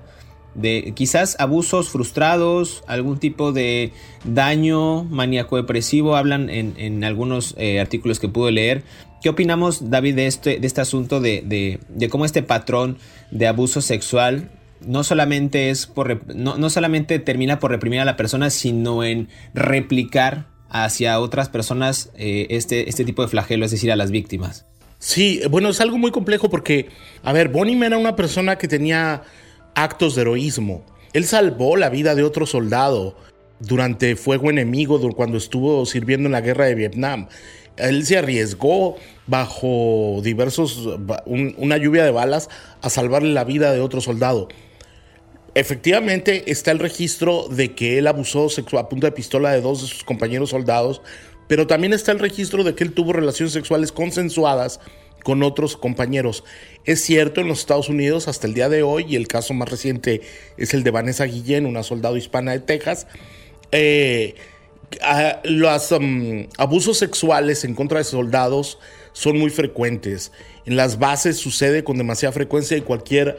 de 0.58 0.92
quizás 0.94 1.36
abusos 1.38 1.88
frustrados, 1.88 2.82
algún 2.86 3.18
tipo 3.18 3.52
de 3.52 3.92
daño 4.24 5.04
maníaco-depresivo, 5.04 6.16
hablan 6.16 6.50
en, 6.50 7.04
algunos 7.04 7.54
eh, 7.58 7.80
artículos 7.80 8.18
que 8.18 8.28
pude 8.28 8.50
leer. 8.50 8.82
¿Qué 9.22 9.28
opinamos, 9.28 9.90
David, 9.90 10.16
de 10.16 10.26
este, 10.26 10.58
de 10.58 10.66
este 10.66 10.80
asunto 10.80 11.20
de, 11.20 11.78
cómo 12.10 12.24
este 12.24 12.42
patrón 12.42 12.98
de 13.30 13.46
abuso 13.46 13.80
sexual 13.80 14.50
no 14.84 15.02
solamente, 15.02 15.70
es 15.70 15.86
por, 15.86 16.34
no, 16.34 16.70
solamente 16.70 17.18
termina 17.18 17.58
por 17.58 17.72
reprimir 17.72 18.00
a 18.00 18.04
la 18.04 18.16
persona, 18.16 18.50
sino 18.50 19.02
en 19.02 19.28
replicar 19.54 20.46
hacia 20.70 21.18
otras 21.18 21.48
personas 21.48 22.10
eh, 22.16 22.46
este, 22.50 22.88
este 22.88 23.04
tipo 23.04 23.22
de 23.22 23.28
flagelo, 23.28 23.64
es 23.64 23.72
decir, 23.72 23.90
a 23.90 23.96
las 23.96 24.10
víctimas? 24.10 24.66
Sí, 25.00 25.40
bueno, 25.50 25.68
es 25.68 25.80
algo 25.80 25.98
muy 25.98 26.10
complejo 26.10 26.50
porque, 26.50 26.88
a 27.22 27.32
ver, 27.32 27.48
Bonnie 27.48 27.84
era 27.84 27.98
una 27.98 28.16
persona 28.16 28.56
que 28.56 28.68
tenía 28.68 29.22
actos 29.75 30.14
de 30.14 30.22
heroísmo. 30.22 30.84
Él 31.12 31.25
salvó 31.25 31.76
la 31.76 31.88
vida 31.88 32.14
de 32.14 32.22
otro 32.22 32.46
soldado 32.46 33.16
durante 33.60 34.16
fuego 34.16 34.50
enemigo 34.50 35.00
cuando 35.14 35.38
estuvo 35.38 35.84
sirviendo 35.87 36.26
en 36.26 36.32
la 36.32 36.40
guerra 36.40 36.66
de 36.66 36.75
Vietnam. 36.75 37.28
Él 37.76 38.04
se 38.04 38.18
arriesgó 38.18 38.96
bajo 39.26 40.20
diversos, 40.22 40.88
una 41.26 41.76
lluvia 41.76 42.04
de 42.04 42.10
balas 42.10 42.48
a 42.82 42.90
salvarle 42.90 43.32
la 43.32 43.44
vida 43.44 43.72
de 43.72 43.80
otro 43.80 44.00
soldado. 44.00 44.48
Efectivamente 45.54 46.50
está 46.50 46.70
el 46.70 46.78
registro 46.78 47.48
de 47.48 47.75
que 47.75 47.98
él 47.98 48.06
abusó 48.06 48.48
a 48.78 48.88
punta 48.88 49.06
de 49.08 49.12
pistola 49.12 49.52
de 49.52 49.60
dos 49.60 49.82
de 49.82 49.88
sus 49.88 50.04
compañeros 50.04 50.50
soldados, 50.50 51.02
pero 51.48 51.66
también 51.66 51.92
está 51.92 52.12
el 52.12 52.18
registro 52.18 52.62
de 52.62 52.75
que 52.75 52.84
él 52.84 52.92
tuvo 52.92 53.12
relaciones 53.12 53.52
sexuales 53.52 53.90
consensuadas 53.90 54.80
con 55.22 55.42
otros 55.42 55.76
compañeros. 55.76 56.44
Es 56.84 57.02
cierto, 57.02 57.40
en 57.40 57.48
los 57.48 57.60
Estados 57.60 57.88
Unidos 57.88 58.28
hasta 58.28 58.46
el 58.46 58.54
día 58.54 58.68
de 58.68 58.82
hoy, 58.82 59.06
y 59.08 59.16
el 59.16 59.28
caso 59.28 59.54
más 59.54 59.68
reciente 59.68 60.22
es 60.56 60.75
el 60.75 60.84
de 60.84 60.90
Vanessa 60.90 61.25
Guillén, 61.25 61.66
una 61.66 61.82
soldado 61.82 62.16
hispana 62.16 62.52
de 62.52 62.60
Texas, 62.60 63.06
eh, 63.72 64.34
los 65.44 65.92
um, 65.92 66.46
abusos 66.56 66.98
sexuales 66.98 67.64
en 67.64 67.75
contra 67.75 67.98
de 67.98 68.04
soldados 68.04 68.78
son 69.12 69.38
muy 69.38 69.50
frecuentes. 69.50 70.32
En 70.64 70.76
las 70.76 70.98
bases 70.98 71.37
sucede 71.37 71.84
con 71.84 71.98
demasiada 71.98 72.32
frecuencia 72.32 72.76
y 72.76 72.80
cualquier 72.80 73.37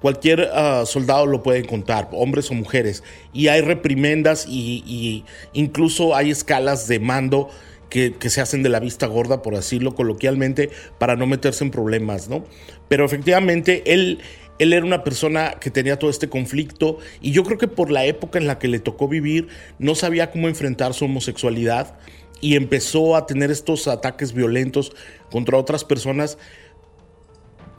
cualquier 0.00 0.50
ah, 0.52 0.84
soldado 0.86 1.26
lo 1.26 1.42
puede 1.42 1.64
contar, 1.66 2.08
hombres 2.12 2.50
o 2.50 2.54
mujeres, 2.54 3.04
y 3.32 3.48
hay 3.48 3.60
reprimendas 3.60 4.46
y, 4.48 5.24
incluso 5.52 6.16
hay 6.16 6.30
escalas 6.30 6.88
de 6.88 6.98
mando 6.98 7.50
que, 7.90 8.14
se 8.30 8.40
hacen 8.40 8.62
de 8.62 8.68
la 8.68 8.80
vista 8.80 9.06
gorda, 9.06 9.42
por 9.42 9.54
decirlo 9.54 9.94
coloquialmente, 9.94 10.70
para 10.98 11.16
no 11.16 11.26
meterse 11.26 11.64
en 11.64 11.70
problemas, 11.70 12.28
¿no? 12.28 12.44
Pero 12.88 13.04
efectivamente 13.04 13.82
él, 13.92 14.20
él 14.58 14.72
era 14.72 14.86
una 14.86 15.04
persona 15.04 15.56
que 15.60 15.70
tenía 15.70 15.98
todo 15.98 16.08
este 16.08 16.28
conflicto 16.28 16.98
y 17.20 17.32
yo 17.32 17.44
creo 17.44 17.58
que 17.58 17.68
por 17.68 17.90
la 17.90 18.06
época 18.06 18.38
en 18.38 18.46
la 18.46 18.58
que 18.58 18.68
le 18.68 18.78
tocó 18.78 19.08
vivir 19.08 19.48
no 19.78 19.94
sabía 19.94 20.30
cómo 20.30 20.48
enfrentar 20.48 20.94
su 20.94 21.04
homosexualidad 21.04 21.98
y 22.40 22.56
empezó 22.56 23.16
a 23.16 23.26
tener 23.26 23.50
estos 23.50 23.86
ataques 23.88 24.32
violentos 24.32 24.92
contra 25.30 25.58
otras 25.58 25.84
personas 25.84 26.38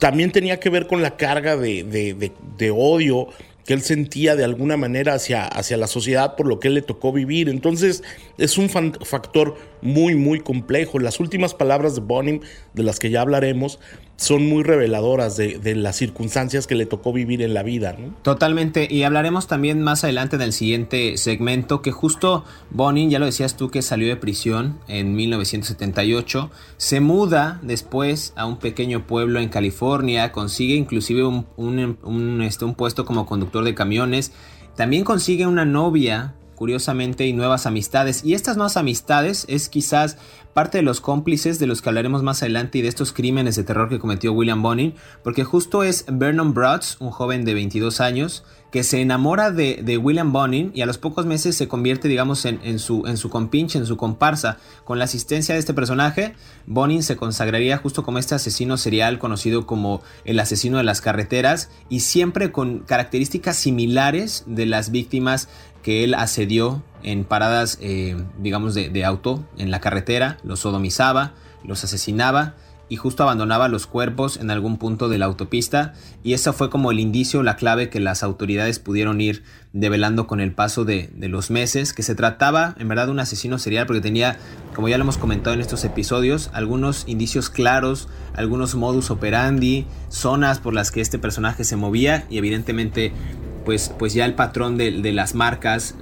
también 0.02 0.32
tenía 0.32 0.58
que 0.58 0.68
ver 0.68 0.88
con 0.88 1.00
la 1.00 1.16
carga 1.16 1.56
de, 1.56 1.84
de, 1.84 2.70
odio 2.72 3.28
que 3.64 3.72
él 3.72 3.82
sentía 3.82 4.34
de 4.34 4.42
alguna 4.42 4.76
manera 4.76 5.14
hacia, 5.14 5.46
hacia 5.46 5.76
la 5.76 5.86
sociedad 5.86 6.34
por 6.34 6.48
lo 6.48 6.58
que 6.58 6.70
le 6.70 6.82
tocó 6.82 7.12
vivir. 7.12 7.48
Entonces 7.48 8.02
es 8.36 8.58
un 8.58 8.68
factor 8.68 9.56
muy, 9.82 10.14
muy 10.14 10.40
complejo. 10.40 10.98
Las 10.98 11.20
últimas 11.20 11.54
palabras 11.54 11.94
de 11.94 12.00
Bonim, 12.00 12.40
de 12.72 12.82
las 12.82 12.98
que 12.98 13.10
ya 13.10 13.20
hablaremos, 13.20 13.78
son 14.16 14.46
muy 14.48 14.62
reveladoras 14.62 15.36
de, 15.36 15.74
las 15.74 15.96
circunstancias 15.96 16.66
que 16.68 16.76
le 16.76 16.86
tocó 16.86 17.12
vivir 17.12 17.42
en 17.42 17.54
la 17.54 17.64
vida. 17.64 17.96
Totalmente, 18.22 18.86
y 18.88 19.02
hablaremos 19.02 19.48
también 19.48 19.82
más 19.82 20.04
adelante 20.04 20.38
del 20.38 20.52
siguiente 20.52 21.16
segmento, 21.16 21.82
que 21.82 21.90
justo 21.90 22.44
Bonin, 22.70 23.10
ya 23.10 23.18
lo 23.18 23.26
decías 23.26 23.56
tú, 23.56 23.70
que 23.70 23.82
salió 23.82 24.06
de 24.06 24.16
prisión 24.16 24.78
en 24.86 25.16
1978, 25.16 26.50
se 26.76 27.00
muda 27.00 27.58
después 27.62 28.32
a 28.36 28.46
un 28.46 28.58
pequeño 28.58 29.06
pueblo 29.06 29.40
en 29.40 29.48
California, 29.48 30.30
consigue 30.30 30.76
inclusive 30.76 31.24
un, 31.24 32.42
este, 32.42 32.64
un 32.64 32.74
puesto 32.74 33.04
como 33.04 33.26
conductor 33.26 33.64
de 33.64 33.74
camiones, 33.74 34.32
también 34.76 35.02
consigue 35.04 35.46
una 35.46 35.64
novia 35.64 36.34
curiosamente, 36.54 37.26
y 37.26 37.32
nuevas 37.32 37.66
amistades. 37.66 38.24
Y 38.24 38.34
estas 38.34 38.56
nuevas 38.56 38.76
amistades 38.76 39.44
es 39.48 39.68
quizás 39.68 40.18
parte 40.54 40.78
de 40.78 40.82
los 40.82 41.00
cómplices 41.00 41.58
de 41.58 41.66
los 41.66 41.82
que 41.82 41.88
hablaremos 41.88 42.22
más 42.22 42.42
adelante 42.42 42.78
y 42.78 42.82
de 42.82 42.88
estos 42.88 43.12
crímenes 43.12 43.56
de 43.56 43.64
terror 43.64 43.88
que 43.88 43.98
cometió 43.98 44.32
William 44.32 44.62
Bonin, 44.62 44.94
porque 45.22 45.44
justo 45.44 45.82
es 45.82 46.04
Vernon 46.08 46.54
Brotz, 46.54 46.96
un 47.00 47.10
joven 47.10 47.44
de 47.44 47.54
22 47.54 48.00
años, 48.00 48.44
que 48.72 48.84
se 48.84 49.02
enamora 49.02 49.50
de, 49.50 50.00
William 50.02 50.32
Bonin 50.32 50.72
y 50.74 50.80
a 50.80 50.86
los 50.86 50.96
pocos 50.96 51.26
meses 51.26 51.54
se 51.54 51.68
convierte, 51.68 52.08
digamos, 52.08 52.46
en, 52.46 52.78
su, 52.78 53.06
en 53.06 53.18
su 53.18 53.28
compinche, 53.28 53.78
en 53.78 53.84
su 53.84 53.98
comparsa. 53.98 54.56
Con 54.84 54.98
la 54.98 55.04
asistencia 55.04 55.54
de 55.54 55.60
este 55.60 55.74
personaje, 55.74 56.34
Bonin 56.66 57.02
se 57.02 57.16
consagraría 57.16 57.76
justo 57.76 58.02
como 58.02 58.18
este 58.18 58.34
asesino 58.34 58.78
serial 58.78 59.18
conocido 59.18 59.66
como 59.66 60.00
el 60.24 60.40
asesino 60.40 60.78
de 60.78 60.84
las 60.84 61.02
carreteras 61.02 61.68
y 61.90 62.00
siempre 62.00 62.50
con 62.50 62.78
características 62.78 63.56
similares 63.56 64.44
de 64.46 64.64
las 64.64 64.90
víctimas 64.90 65.50
que 65.82 66.02
él 66.02 66.14
asedió 66.14 66.82
en 67.02 67.24
paradas, 67.24 67.76
eh, 67.82 68.16
digamos, 68.38 68.72
de, 68.72 69.04
auto 69.04 69.44
en 69.58 69.70
la 69.70 69.80
carretera, 69.80 70.38
los 70.44 70.60
sodomizaba, 70.60 71.34
los 71.62 71.84
asesinaba 71.84 72.54
y 72.92 72.96
justo 72.96 73.22
abandonaba 73.22 73.68
los 73.68 73.86
cuerpos 73.86 74.36
en 74.36 74.50
algún 74.50 74.76
punto 74.76 75.08
de 75.08 75.16
la 75.16 75.24
autopista 75.24 75.94
y 76.22 76.34
eso 76.34 76.52
fue 76.52 76.68
como 76.68 76.90
el 76.90 77.00
indicio, 77.00 77.42
la 77.42 77.56
clave 77.56 77.88
que 77.88 78.00
las 78.00 78.22
autoridades 78.22 78.80
pudieron 78.80 79.18
ir 79.22 79.44
develando 79.72 80.26
con 80.26 80.40
el 80.40 80.52
paso 80.52 80.84
de, 80.84 81.08
de, 81.14 81.28
los 81.28 81.50
meses, 81.50 81.94
que 81.94 82.02
se 82.02 82.14
trataba 82.14 82.74
en 82.78 82.88
verdad 82.88 83.06
de 83.06 83.12
un 83.12 83.20
asesino 83.20 83.58
serial 83.58 83.86
porque 83.86 84.02
tenía, 84.02 84.36
como 84.74 84.90
ya 84.90 84.98
lo 84.98 85.04
hemos 85.04 85.16
comentado 85.16 85.54
en 85.54 85.62
estos 85.62 85.86
episodios, 85.86 86.50
algunos 86.52 87.04
indicios 87.08 87.48
claros, 87.48 88.10
algunos 88.34 88.74
modus 88.74 89.10
operandi, 89.10 89.86
zonas 90.10 90.58
por 90.58 90.74
las 90.74 90.90
que 90.90 91.00
este 91.00 91.18
personaje 91.18 91.64
se 91.64 91.76
movía 91.76 92.26
y 92.28 92.36
evidentemente 92.36 93.14
pues, 93.64 93.90
pues 93.98 94.12
ya 94.12 94.26
el 94.26 94.34
patrón 94.34 94.76
de, 94.76 94.90
las 95.12 95.34
marcas, 95.34 95.94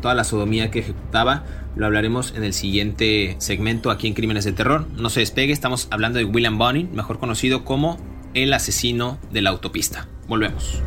toda 0.00 0.14
la 0.14 0.22
sodomía 0.22 0.70
que 0.70 0.78
ejecutaba, 0.78 1.42
lo 1.76 1.86
hablaremos 1.86 2.32
en 2.34 2.42
el 2.42 2.52
siguiente 2.52 3.36
segmento 3.38 3.90
aquí 3.90 4.08
en 4.08 4.14
Crímenes 4.14 4.44
de 4.44 4.52
Terror. 4.52 4.86
No 4.96 5.10
se 5.10 5.20
despegue, 5.20 5.52
estamos 5.52 5.86
hablando 5.90 6.18
de 6.18 6.24
William 6.24 6.58
Bonin, 6.58 6.94
mejor 6.94 7.18
conocido 7.18 7.64
como 7.64 7.98
el 8.34 8.52
asesino 8.52 9.18
de 9.30 9.42
la 9.42 9.50
autopista. 9.50 10.08
Volvemos. 10.26 10.82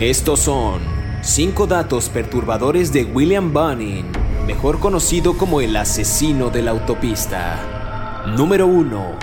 Estos 0.00 0.40
son 0.40 0.80
5 1.22 1.66
datos 1.66 2.08
perturbadores 2.10 2.92
de 2.92 3.04
William 3.04 3.52
Bonin 3.52 4.26
mejor 4.46 4.78
conocido 4.78 5.36
como 5.36 5.60
el 5.60 5.74
asesino 5.76 6.50
de 6.50 6.62
la 6.62 6.70
autopista. 6.70 8.24
Número 8.36 8.66
1. 8.66 9.18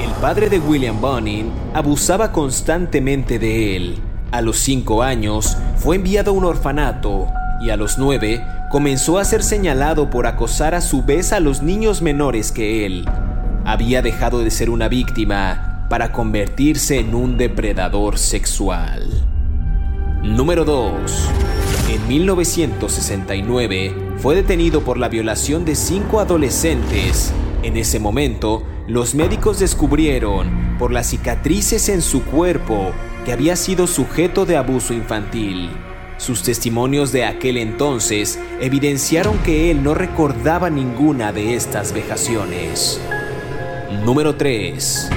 El 0.00 0.10
padre 0.20 0.48
de 0.48 0.58
William 0.58 1.00
Bonin 1.00 1.52
abusaba 1.72 2.32
constantemente 2.32 3.38
de 3.38 3.76
él. 3.76 3.98
A 4.32 4.40
los 4.40 4.58
5 4.58 5.02
años 5.02 5.56
fue 5.76 5.96
enviado 5.96 6.32
a 6.32 6.34
un 6.34 6.44
orfanato 6.44 7.28
y 7.60 7.70
a 7.70 7.76
los 7.76 7.98
9 7.98 8.44
comenzó 8.70 9.18
a 9.18 9.24
ser 9.24 9.44
señalado 9.44 10.10
por 10.10 10.26
acosar 10.26 10.74
a 10.74 10.80
su 10.80 11.04
vez 11.04 11.32
a 11.32 11.38
los 11.38 11.62
niños 11.62 12.02
menores 12.02 12.50
que 12.50 12.86
él. 12.86 13.04
Había 13.64 14.02
dejado 14.02 14.40
de 14.40 14.50
ser 14.50 14.68
una 14.68 14.88
víctima 14.88 15.86
para 15.88 16.10
convertirse 16.10 16.98
en 16.98 17.14
un 17.14 17.38
depredador 17.38 18.18
sexual. 18.18 19.08
Número 20.24 20.64
2. 20.64 21.30
En 21.90 22.08
1969, 22.08 23.94
fue 24.16 24.34
detenido 24.34 24.80
por 24.80 24.98
la 24.98 25.08
violación 25.08 25.64
de 25.64 25.76
cinco 25.76 26.18
adolescentes. 26.18 27.32
En 27.62 27.76
ese 27.76 28.00
momento, 28.00 28.64
los 28.86 29.14
médicos 29.14 29.58
descubrieron, 29.58 30.76
por 30.78 30.92
las 30.92 31.08
cicatrices 31.08 31.88
en 31.88 32.02
su 32.02 32.24
cuerpo, 32.24 32.92
que 33.24 33.32
había 33.32 33.56
sido 33.56 33.86
sujeto 33.86 34.44
de 34.44 34.56
abuso 34.56 34.92
infantil. 34.92 35.70
Sus 36.18 36.42
testimonios 36.42 37.10
de 37.10 37.24
aquel 37.24 37.56
entonces 37.56 38.38
evidenciaron 38.60 39.38
que 39.38 39.70
él 39.70 39.82
no 39.82 39.94
recordaba 39.94 40.70
ninguna 40.70 41.32
de 41.32 41.54
estas 41.54 41.92
vejaciones. 41.92 43.00
Número 44.04 44.36
3. 44.36 45.10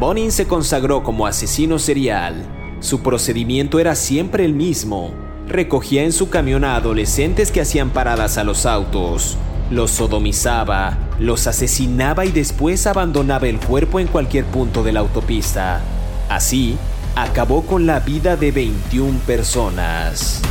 Bonin 0.00 0.32
se 0.32 0.46
consagró 0.46 1.02
como 1.02 1.26
asesino 1.26 1.78
serial. 1.78 2.34
Su 2.80 3.02
procedimiento 3.02 3.78
era 3.78 3.94
siempre 3.94 4.44
el 4.44 4.54
mismo 4.54 5.12
recogía 5.48 6.04
en 6.04 6.12
su 6.12 6.30
camión 6.30 6.64
a 6.64 6.76
adolescentes 6.76 7.52
que 7.52 7.60
hacían 7.60 7.90
paradas 7.90 8.38
a 8.38 8.44
los 8.44 8.66
autos, 8.66 9.36
los 9.70 9.90
sodomizaba, 9.90 10.98
los 11.18 11.46
asesinaba 11.46 12.24
y 12.24 12.32
después 12.32 12.86
abandonaba 12.86 13.46
el 13.46 13.58
cuerpo 13.58 14.00
en 14.00 14.06
cualquier 14.06 14.44
punto 14.44 14.82
de 14.82 14.92
la 14.92 15.00
autopista. 15.00 15.80
Así, 16.28 16.76
acabó 17.16 17.62
con 17.62 17.86
la 17.86 18.00
vida 18.00 18.36
de 18.36 18.52
21 18.52 19.18
personas. 19.20 20.42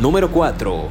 Número 0.00 0.30
4. 0.30 0.88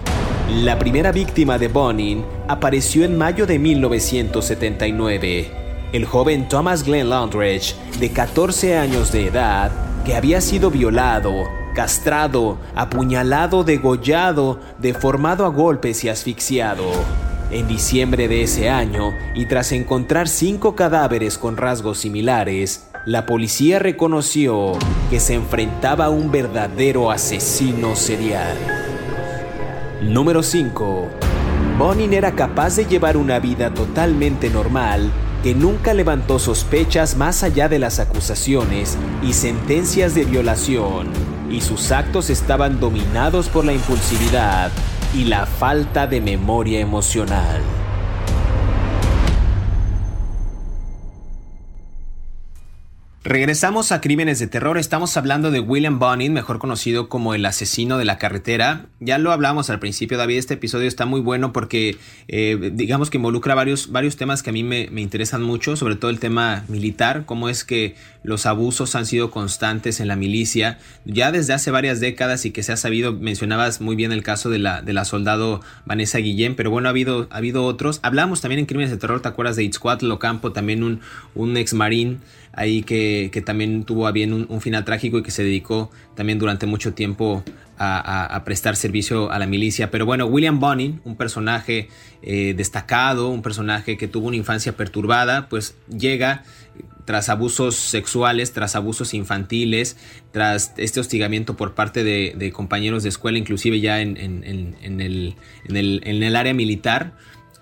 La 0.64 0.80
primera 0.80 1.12
víctima 1.12 1.58
de 1.58 1.68
Bonin 1.68 2.26
apareció 2.48 3.04
en 3.04 3.18
mayo 3.18 3.46
de 3.46 3.60
1979. 3.60 5.52
El 5.92 6.06
joven 6.06 6.48
Thomas 6.48 6.84
Glenn 6.84 7.10
Londridge, 7.10 7.76
de 8.00 8.12
14 8.12 8.78
años 8.78 9.12
de 9.12 9.28
edad, 9.28 9.72
que 10.06 10.16
había 10.16 10.42
sido 10.42 10.70
violado, 10.72 11.46
castrado, 11.79 12.57
apuñalado, 12.75 13.63
degollado, 13.63 14.59
deformado 14.79 15.45
a 15.45 15.48
golpes 15.48 16.03
y 16.03 16.09
asfixiado. 16.09 16.83
En 17.51 17.69
diciembre 17.69 18.27
de 18.27 18.43
ese 18.43 18.69
año, 18.69 19.13
y 19.33 19.45
tras 19.45 19.71
encontrar 19.71 20.27
cinco 20.27 20.75
cadáveres 20.75 21.38
con 21.38 21.55
rasgos 21.55 22.00
similares, 22.00 22.89
la 23.05 23.25
policía 23.25 23.79
reconoció 23.79 24.74
que 25.09 25.21
se 25.21 25.36
enfrentaba 25.36 26.07
a 26.07 26.09
un 26.09 26.31
verdadero 26.31 27.12
asesino 27.12 27.95
serial. 27.95 28.57
Número 30.01 30.43
5. 30.43 31.07
Bonin 31.77 32.13
era 32.13 32.33
capaz 32.33 32.75
de 32.75 32.88
llevar 32.88 33.15
una 33.15 33.39
vida 33.39 33.74
totalmente 33.74 34.50
normal 34.50 35.09
que 35.43 35.55
nunca 35.55 35.93
levantó 35.93 36.39
sospechas 36.39 37.15
más 37.15 37.41
allá 37.41 37.69
de 37.69 37.79
las 37.79 38.00
acusaciones 38.00 38.98
y 39.24 39.31
sentencias 39.31 40.13
de 40.13 40.25
violación 40.25 41.28
y 41.50 41.62
sus 41.62 41.91
actos 41.91 42.29
estaban 42.29 42.79
dominados 42.79 43.50
por 43.50 43.65
la 43.65 43.74
impulsividad 43.74 44.72
y 45.13 45.25
la 45.25 45.46
falta 45.46 46.08
de 46.08 46.22
memoria 46.22 46.79
emocional. 46.79 47.62
Regresamos 53.29 53.91
a 53.91 54.01
Crímenes 54.01 54.39
de 54.39 54.48
Terror. 54.48 54.79
Estamos 54.79 55.15
hablando 55.15 55.51
de 55.51 55.59
William 55.59 56.00
Bonin, 56.00 56.33
mejor 56.33 56.57
conocido 56.57 57.09
como 57.09 57.36
el 57.36 57.45
asesino 57.45 58.00
de 58.00 58.05
la 58.05 58.17
carretera. 58.17 58.88
Ya 59.00 59.19
lo 59.19 59.31
hablamos 59.31 59.69
al 59.69 59.77
principio, 59.77 60.17
David. 60.17 60.39
Este 60.39 60.55
episodio 60.55 60.88
está 60.88 61.05
muy 61.05 61.21
bueno 61.21 61.53
porque, 61.53 62.00
eh, 62.27 62.71
digamos 62.74 63.12
que 63.12 63.17
involucra 63.17 63.53
varios, 63.53 63.91
varios 63.91 64.17
temas 64.17 64.41
que 64.41 64.50
a 64.50 64.53
mí 64.53 64.63
me, 64.63 64.86
interesan 65.00 65.43
mucho, 65.43 65.75
sobre 65.75 65.95
todo 65.95 66.09
el 66.09 66.17
tema 66.17 66.65
militar, 66.69 67.25
cómo 67.27 67.50
es 67.50 67.63
que 67.63 67.93
los 68.24 68.48
abusos 68.48 68.95
han 68.95 69.05
sido 69.05 69.29
constantes 69.29 70.00
en 70.00 70.07
la 70.07 70.15
milicia 70.15 70.79
ya 71.05 71.31
desde 71.31 71.53
hace 71.53 71.69
varias 71.69 72.00
décadas 72.00 72.45
y 72.45 72.51
que 72.51 72.63
se 72.63 72.71
ha 72.71 72.77
sabido. 72.77 73.13
Mencionabas 73.13 73.79
muy 73.79 73.95
bien 73.95 74.12
el 74.12 74.24
caso 74.24 74.50
de 74.50 74.57
la, 74.57 74.81
de 74.81 74.93
la 74.93 75.05
soldado 75.05 75.62
Vanessa 75.86 76.17
Guillén, 76.17 76.55
pero 76.55 76.71
bueno, 76.71 76.88
ha 76.88 76.89
habido, 76.89 77.27
ha 77.29 77.38
habido 77.38 77.65
otros. 77.65 78.00
Hablamos 78.01 78.41
también 78.41 78.57
en 78.57 78.65
Crímenes 78.65 78.89
de 78.89 78.98
Terror, 78.98 79.21
¿te 79.21 79.27
acuerdas 79.27 79.55
de 79.55 79.65
Itzcuatl 79.65 80.09
Ocampo, 80.09 80.51
también 80.51 80.81
un, 80.81 81.01
un 81.36 81.57
ex 81.57 81.75
marín? 81.75 82.21
Ahí 82.53 82.84
que, 82.84 83.44
también 83.46 83.84
tuvo 83.84 84.08
a 84.08 84.12
bien 84.12 84.34
un, 84.34 84.62
final 84.62 84.86
trágico 84.86 85.20
y 85.20 85.24
que 85.24 85.32
se 85.32 85.44
dedicó 85.44 85.91
también 86.15 86.39
durante 86.39 86.65
mucho 86.65 86.94
tiempo 86.94 87.44
a, 87.77 88.41
prestar 88.44 88.75
servicio 88.75 89.32
a 89.32 89.39
la 89.39 89.48
milicia. 89.48 89.91
Pero 89.91 90.06
bueno, 90.06 90.25
William 90.25 90.60
Bonin, 90.60 91.01
un 91.06 91.15
personaje 91.15 91.88
eh, 92.22 92.53
destacado, 92.56 93.29
un 93.29 93.41
personaje 93.41 93.98
que 93.98 94.08
tuvo 94.08 94.27
una 94.27 94.38
infancia 94.38 94.75
perturbada, 94.75 95.48
pues 95.48 95.77
llega 95.89 96.44
tras 97.06 97.29
abusos 97.29 97.75
sexuales, 97.75 98.53
tras 98.53 98.75
abusos 98.75 99.13
infantiles, 99.13 99.98
tras 100.32 100.74
este 100.77 101.00
hostigamiento 101.00 101.56
por 101.56 101.74
parte 101.74 102.03
de, 102.03 102.51
compañeros 102.51 103.03
de 103.03 103.10
escuela, 103.10 103.38
inclusive 103.38 103.79
ya 103.79 104.01
en, 104.01 104.18
el, 104.18 105.36
en 105.65 106.24
el 106.24 106.36
área 106.36 106.53
militar 106.53 107.13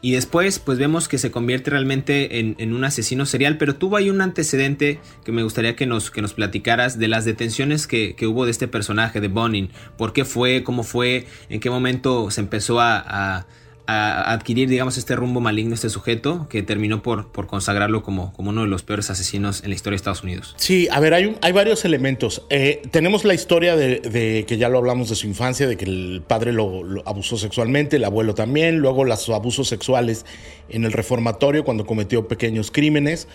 y 0.02 0.12
después, 0.12 0.60
pues 0.60 0.78
vemos 0.78 1.08
que 1.08 1.18
se 1.18 1.32
convierte 1.32 1.72
realmente 1.72 2.40
en, 2.40 2.74
un 2.74 2.84
asesino 2.84 3.26
serial, 3.26 3.58
pero 3.58 3.76
tuvo 3.76 3.98
ahí 3.98 4.10
un 4.10 4.22
antecedente 4.22 5.00
que 5.26 5.32
me 5.32 5.44
gustaría 5.44 5.76
que 5.76 5.88
nos, 5.88 6.12
que 6.12 6.22
nos 6.22 6.34
platicaras 6.34 7.00
de 7.00 7.08
las 7.08 7.26
detenciones 7.26 7.88
que, 7.88 8.16
hubo 8.28 8.46
de 8.46 8.52
este 8.52 8.68
personaje, 8.68 9.20
de 9.22 9.28
Bonin. 9.28 9.70
¿Por 9.98 10.14
qué 10.14 10.24
fue? 10.24 10.64
¿Cómo 10.64 10.84
fue? 10.84 11.26
¿En 11.50 11.60
qué 11.60 11.70
momento 11.70 12.30
se 12.30 12.42
empezó 12.42 12.80
a 12.80 13.48
adquirir, 13.88 14.68
digamos, 14.68 14.98
este 14.98 15.16
rumbo 15.16 15.40
maligno, 15.40 15.74
este 15.74 15.90
sujeto, 15.90 16.48
que 16.50 16.62
terminó 16.62 17.02
por, 17.02 17.32
por 17.32 17.48
consagrarlo 17.48 18.04
como, 18.04 18.34
como 18.34 18.50
uno 18.50 18.62
de 18.62 18.68
los 18.68 18.84
peores 18.84 19.10
asesinos 19.10 19.64
en 19.64 19.70
la 19.70 19.76
historia 19.76 19.94
de 19.94 19.98
Estados 19.98 20.24
Unidos. 20.24 20.54
Sí, 20.58 20.90
a 20.92 21.00
ver, 21.00 21.14
hay, 21.14 21.38
hay 21.42 21.52
varios 21.54 21.86
elementos. 21.86 22.44
Eh, 22.50 22.82
tenemos 22.92 23.24
la 23.24 23.34
historia 23.34 23.78
de, 23.78 24.46
que 24.46 24.58
ya 24.58 24.68
lo 24.68 24.78
hablamos 24.80 25.10
de 25.10 25.16
su 25.16 25.26
infancia, 25.26 25.68
de 25.68 25.78
que 25.78 25.86
el 25.86 26.22
padre 26.28 26.52
lo, 26.52 26.84
abusó 27.06 27.38
sexualmente, 27.38 27.96
el 27.96 28.04
abuelo 28.04 28.36
también, 28.36 28.80
luego 28.80 29.06
los 29.06 29.30
abusos 29.30 29.70
sexuales 29.70 30.26
en 30.68 30.84
el 30.84 30.92
reformatorio 30.92 31.64
cuando 31.64 31.86
cometió 31.86 32.28
pequeños 32.28 32.72
crímenes. 32.72 33.30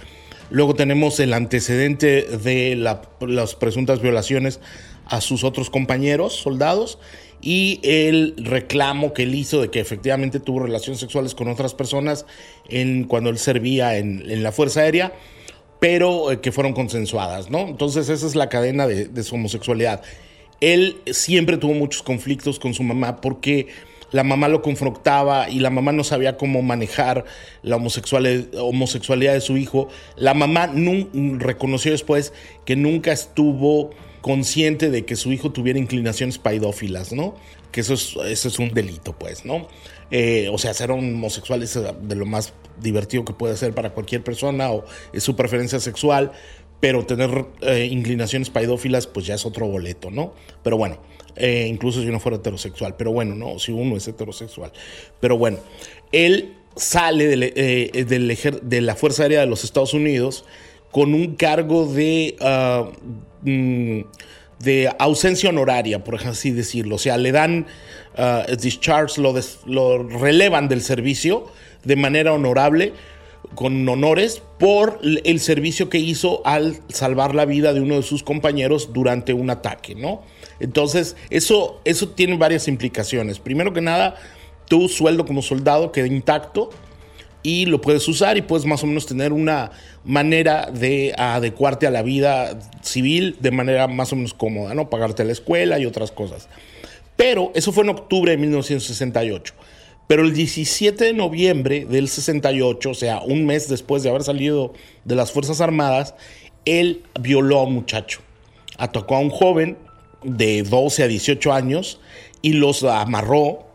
Luego 0.51 0.75
tenemos 0.75 1.19
el 1.19 1.33
antecedente 1.33 2.25
de 2.25 2.77
las 2.77 3.55
presuntas 3.55 4.03
violaciones 4.03 4.61
a 5.07 5.23
sus 5.23 5.45
otros 5.45 5.71
compañeros, 5.71 6.35
soldados 6.35 6.99
y 7.43 7.81
el 7.83 8.35
reclamo 8.39 9.13
que 9.13 9.25
él 9.25 9.35
hizo 9.35 9.61
de 9.61 9.69
que 9.69 9.81
efectivamente 9.81 10.39
tuvo 10.39 10.61
relaciones 10.61 11.01
sexuales 11.01 11.35
con 11.35 11.49
otras 11.49 11.75
personas 11.75 12.25
en, 12.69 13.05
cuando 13.05 13.31
él 13.31 13.39
servía 13.39 13.99
en, 13.99 14.43
la 14.43 14.53
Fuerza 14.53 14.83
Aérea, 14.83 15.13
pero 15.81 16.31
eh, 16.31 16.41
que 16.41 16.53
fueron 16.53 16.73
consensuadas, 16.73 17.51
¿no? 17.51 17.63
Entonces 17.63 18.09
esa 18.09 18.27
es 18.27 18.37
la 18.37 18.49
cadena 18.49 18.87
de, 18.87 19.23
su 19.25 19.35
homosexualidad. 19.35 20.03
Él 20.61 20.99
siempre 21.11 21.57
tuvo 21.57 21.75
muchos 21.75 22.05
conflictos 22.05 22.61
con 22.61 22.73
su 22.75 22.85
mamá 22.85 23.21
porque 23.21 23.67
la 24.13 24.23
mamá 24.23 24.47
lo 24.47 24.63
confrontaba 24.63 25.51
y 25.51 25.59
la 25.59 25.71
mamá 25.71 25.91
no 25.91 26.05
sabía 26.05 26.37
cómo 26.37 26.63
manejar 26.63 27.25
la 27.63 27.75
homosexualidad 27.77 29.33
de 29.33 29.41
su 29.41 29.57
hijo. 29.57 29.89
La 30.15 30.35
mamá 30.35 30.71
reconoció 31.39 31.91
después 31.91 32.33
que 32.65 32.77
nunca 32.77 33.11
estuvo 33.11 33.91
consciente 34.23 34.89
de 34.91 35.05
que 35.05 35.17
su 35.17 35.33
hijo 35.33 35.53
tuviera 35.53 35.79
inclinaciones 35.79 36.39
paidófilas, 36.39 37.13
¿no? 37.13 37.35
Que 37.71 37.83
eso 37.83 37.95
es, 37.95 38.17
eso 38.25 38.49
es 38.49 38.59
un 38.59 38.73
delito, 38.73 39.13
pues, 39.19 39.45
¿no? 39.45 39.69
Eh, 40.11 40.49
o 40.51 40.59
sea, 40.59 40.73
ser 40.73 40.91
homosexual 40.91 41.63
es 41.63 41.75
de 41.75 42.15
lo 42.15 42.25
más 42.25 42.55
divertido 42.81 43.25
que 43.25 43.33
puede 43.33 43.57
ser 43.57 43.75
para 43.75 43.91
cualquier 43.91 44.23
persona 44.23 44.71
o 44.71 44.85
es 45.13 45.23
su 45.23 45.37
preferencia 45.37 45.81
sexual, 45.81 46.33
pero 46.81 47.05
tener 47.05 47.47
eh, 47.63 47.89
inclinaciones 47.91 48.49
paidófilas, 48.49 49.07
pues 49.07 49.27
ya 49.27 49.35
es 49.35 49.45
otro 49.45 49.67
boleto, 49.67 50.11
¿no? 50.11 50.35
Pero 50.63 50.77
bueno, 50.77 50.99
eh, 51.37 51.67
incluso 51.69 52.01
si 52.01 52.09
uno 52.09 52.21
fuera 52.21 52.39
heterosexual, 52.39 52.97
pero 52.97 53.13
bueno, 53.13 53.35
no, 53.35 53.59
si 53.59 53.73
uno 53.73 53.97
es 53.97 54.07
heterosexual. 54.07 54.73
Pero 55.21 55.37
bueno, 55.37 55.59
él 56.13 56.55
sale 56.77 57.27
de 57.27 58.81
la 58.81 58.95
Fuerza 58.95 59.25
Aérea 59.25 59.41
de 59.41 59.47
los 59.47 59.65
Estados 59.65 59.95
Unidos 59.95 60.45
con 60.93 61.15
un 61.15 61.35
cargo 61.35 61.87
de 61.87 62.37
Mm, 63.45 64.03
de 64.61 64.89
ausencia 65.01 65.51
honoraria, 65.51 66.05
por 66.05 66.15
así 66.25 66.53
decirlo. 66.53 66.95
O 66.95 66.99
sea, 66.99 67.17
le 67.17 67.33
dan 67.33 67.67
uh, 68.17 68.55
discharge, 68.55 69.21
lo, 69.21 69.35
lo 69.67 70.05
relevan 70.05 70.69
del 70.69 70.83
servicio 70.83 71.49
de 71.83 71.97
manera 71.97 72.33
honorable, 72.33 72.93
con 73.57 73.89
honores, 73.89 74.41
por 74.61 75.01
el 75.03 75.41
servicio 75.41 75.89
que 75.89 75.99
hizo 75.99 76.47
al 76.47 76.79
salvar 76.89 77.35
la 77.35 77.45
vida 77.45 77.73
de 77.73 77.81
uno 77.81 77.97
de 77.97 78.03
sus 78.05 78.23
compañeros 78.23 78.93
durante 78.93 79.33
un 79.35 79.51
ataque, 79.51 79.97
¿no? 79.97 80.23
Entonces, 80.61 81.17
eso, 81.29 81.81
eso 81.85 82.11
tiene 82.11 82.37
varias 82.37 82.69
implicaciones. 82.69 83.41
Primero 83.41 83.73
que 83.73 83.81
nada, 83.81 84.15
tu 84.69 84.89
sueldo 84.89 85.27
como 85.27 85.43
soldado 85.43 85.91
queda 85.91 86.07
intacto 86.07 86.71
y 87.43 87.67
lo 87.67 87.81
puedes 87.81 88.07
usar 88.09 88.37
y 88.37 88.43
puedes 88.43 88.67
más 88.67 88.83
o 88.83 88.87
menos 88.87 89.07
tener 89.07 89.33
una 89.33 89.73
manera 90.05 90.71
de 90.71 91.15
adecuarte 91.17 91.87
a 91.87 91.91
la 91.91 92.03
vida 92.03 92.59
civil 92.83 93.37
de 93.41 93.51
manera 93.51 93.89
más 93.89 94.13
o 94.13 94.17
menos 94.17 94.35
cómoda, 94.35 94.75
¿no? 94.75 94.91
Pagarte 94.91 95.25
la 95.25 95.33
escuela 95.33 95.79
y 95.79 95.87
otras 95.87 96.13
cosas. 96.13 96.49
Pero 97.17 97.53
eso 97.55 97.73
fue 97.73 97.85
en 97.85 97.91
octubre 97.91 98.31
de 98.33 98.39
1968. 98.39 99.55
Pero 100.07 100.23
el 100.23 100.35
17 100.35 101.05
de 101.05 101.13
noviembre 101.13 101.85
del 101.85 102.09
68, 102.09 102.91
o 102.91 102.95
sea, 102.95 103.21
un 103.23 103.47
mes 103.47 103.69
después 103.69 104.03
de 104.03 104.11
haber 104.11 104.23
salido 104.25 104.73
de 105.05 105.15
las 105.15 105.33
Fuerzas 105.33 105.61
Armadas, 105.61 106.15
él 106.65 107.03
violó 107.21 107.61
a 107.61 107.65
un 107.65 107.75
muchacho. 107.75 108.21
Atacó 108.79 109.17
a 109.17 109.21
un 109.21 109.31
joven 109.31 109.79
de 110.23 110.63
12 110.63 111.05
a 111.05 111.09
18 111.09 111.53
años 111.53 112.01
y 112.43 112.55
los 112.55 112.83
amarró, 112.85 113.67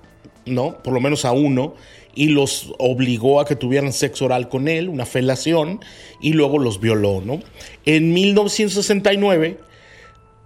¿no? 0.46 0.78
Por 0.84 0.94
lo 0.94 1.00
menos 1.00 1.26
a 1.26 1.32
uno 1.32 1.76
y 2.18 2.30
los 2.30 2.74
obligó 2.80 3.40
a 3.40 3.46
que 3.46 3.56
tuvieran 3.56 3.94
sexo 3.94 4.26
oral 4.26 4.50
con 4.50 4.68
él, 4.68 4.90
una 4.90 5.06
felación, 5.06 5.80
y 6.20 6.34
luego 6.34 6.58
los 6.58 6.82
violó, 6.82 7.22
¿no? 7.24 7.40
En 7.86 8.12
1969 8.12 9.60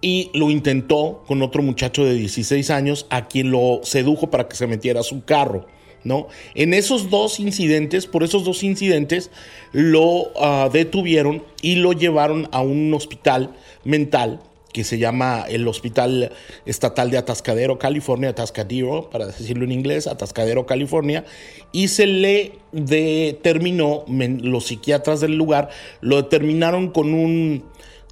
y 0.02 0.30
lo 0.34 0.50
intentó 0.50 1.22
con 1.26 1.40
otro 1.40 1.62
muchacho 1.62 2.04
de 2.04 2.14
16 2.14 2.68
años 2.70 3.06
a 3.08 3.26
quien 3.26 3.50
lo 3.50 3.80
sedujo 3.84 4.30
para 4.30 4.48
que 4.48 4.56
se 4.56 4.66
metiera 4.66 5.00
a 5.00 5.04
su 5.04 5.24
carro. 5.24 5.66
¿No? 6.04 6.26
En 6.56 6.74
esos 6.74 7.10
dos 7.10 7.38
incidentes, 7.38 8.08
por 8.08 8.24
esos 8.24 8.42
dos 8.42 8.64
incidentes, 8.64 9.30
lo 9.70 10.32
ah, 10.36 10.68
detuvieron 10.72 11.44
y 11.62 11.76
lo 11.76 11.92
llevaron 11.92 12.48
a 12.50 12.60
un 12.60 12.92
hospital 12.92 13.54
mental 13.84 14.40
que 14.72 14.84
se 14.84 14.98
llama 14.98 15.44
el 15.48 15.66
Hospital 15.68 16.32
Estatal 16.66 17.10
de 17.10 17.18
Atascadero, 17.18 17.78
California, 17.78 18.30
Atascadero, 18.30 19.10
para 19.10 19.26
decirlo 19.26 19.64
en 19.64 19.72
inglés, 19.72 20.06
Atascadero, 20.06 20.66
California, 20.66 21.24
y 21.72 21.88
se 21.88 22.06
le 22.06 22.58
determinó, 22.72 24.04
los 24.08 24.66
psiquiatras 24.66 25.20
del 25.20 25.36
lugar 25.36 25.68
lo 26.00 26.16
determinaron 26.16 26.90
con 26.90 27.12
un, 27.12 27.64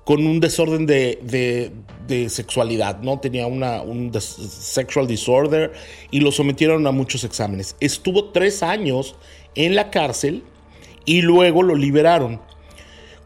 con 0.05 0.27
un 0.27 0.41
desorden 0.41 0.87
de, 0.87 1.73
sexualidad, 2.29 3.01
¿no? 3.01 3.21
Tenía 3.21 3.47
una, 3.47 3.83
un 3.83 4.13
sexual 4.21 5.07
disorder 5.07 5.73
y 6.11 6.21
lo 6.21 6.33
sometieron 6.33 6.87
a 6.87 6.93
muchos 6.93 7.25
exámenes. 7.25 7.77
Estuvo 7.81 8.31
tres 8.31 8.63
años 8.63 9.15
en 9.55 9.75
la 9.75 9.91
cárcel 9.91 10.43
y 11.05 11.23
luego 11.23 11.63
lo 11.63 11.75
liberaron. 11.75 12.41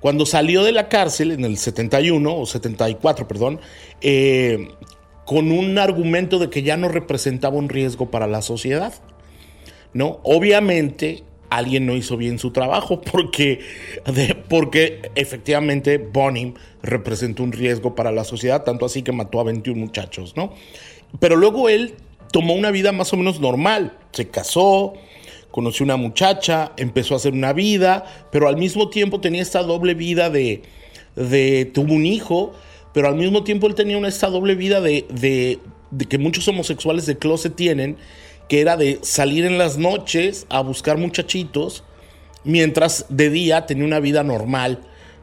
Cuando 0.04 0.26
salió 0.26 0.64
de 0.64 0.72
la 0.72 0.90
cárcel 0.90 1.30
en 1.30 1.46
el 1.46 1.56
71 1.56 2.36
o 2.36 2.44
74, 2.44 3.26
perdón, 3.26 3.58
eh, 4.02 4.68
con 5.24 5.50
un 5.50 5.78
argumento 5.78 6.38
de 6.38 6.50
que 6.50 6.62
ya 6.62 6.76
no 6.76 6.90
representaba 6.90 7.56
un 7.56 7.70
riesgo 7.70 8.10
para 8.10 8.26
la 8.26 8.42
sociedad. 8.42 8.92
¿no? 9.94 10.20
Obviamente 10.22 11.22
alguien 11.48 11.86
no 11.86 11.96
hizo 11.96 12.18
bien 12.18 12.38
su 12.38 12.50
trabajo 12.50 13.00
porque, 13.12 13.60
porque 14.50 15.10
efectivamente 15.14 15.96
Bonim 15.96 16.52
representó 16.82 17.42
un 17.42 17.52
riesgo 17.52 17.94
para 17.94 18.12
la 18.12 18.24
sociedad, 18.24 18.62
tanto 18.62 18.84
así 18.84 19.00
que 19.00 19.12
mató 19.12 19.40
a 19.40 19.44
21 19.44 19.80
muchachos, 19.80 20.36
¿no? 20.36 20.52
Pero 21.18 21.34
luego 21.36 21.70
él 21.70 21.94
tomó 22.30 22.52
una 22.52 22.70
vida 22.70 22.92
más 22.92 23.10
o 23.14 23.16
menos 23.16 23.40
normal, 23.40 23.96
se 24.12 24.28
casó, 24.28 24.92
conoció 25.54 25.84
una 25.84 25.96
muchacha, 25.96 26.72
empezó 26.76 27.14
a 27.14 27.18
hacer 27.18 27.32
una 27.32 27.52
vida, 27.52 28.06
pero 28.32 28.48
al 28.48 28.56
mismo 28.56 28.90
tiempo 28.90 29.20
tenía 29.20 29.40
esta 29.40 29.62
doble 29.62 29.94
vida 29.94 30.28
de, 30.28 30.62
de 31.14 31.70
tuvo 31.72 31.94
un 31.94 32.06
hijo, 32.06 32.54
pero 32.92 33.06
al 33.06 33.14
mismo 33.14 33.44
tiempo 33.44 33.68
él 33.68 33.76
tenía 33.76 33.96
una, 33.96 34.08
esta 34.08 34.30
doble 34.30 34.56
vida 34.56 34.80
de, 34.80 35.06
de, 35.10 35.60
de 35.92 36.06
que 36.06 36.18
muchos 36.18 36.48
homosexuales 36.48 37.06
de 37.06 37.18
closet 37.18 37.54
tienen, 37.54 37.98
que 38.48 38.60
era 38.60 38.76
de 38.76 38.98
salir 39.02 39.44
en 39.44 39.56
las 39.56 39.78
noches 39.78 40.44
a 40.48 40.60
buscar 40.60 40.98
muchachitos, 40.98 41.84
mientras 42.42 43.06
de 43.08 43.30
día 43.30 43.64
tenía 43.64 43.84
una 43.84 44.00
vida 44.00 44.24
normal 44.24 44.80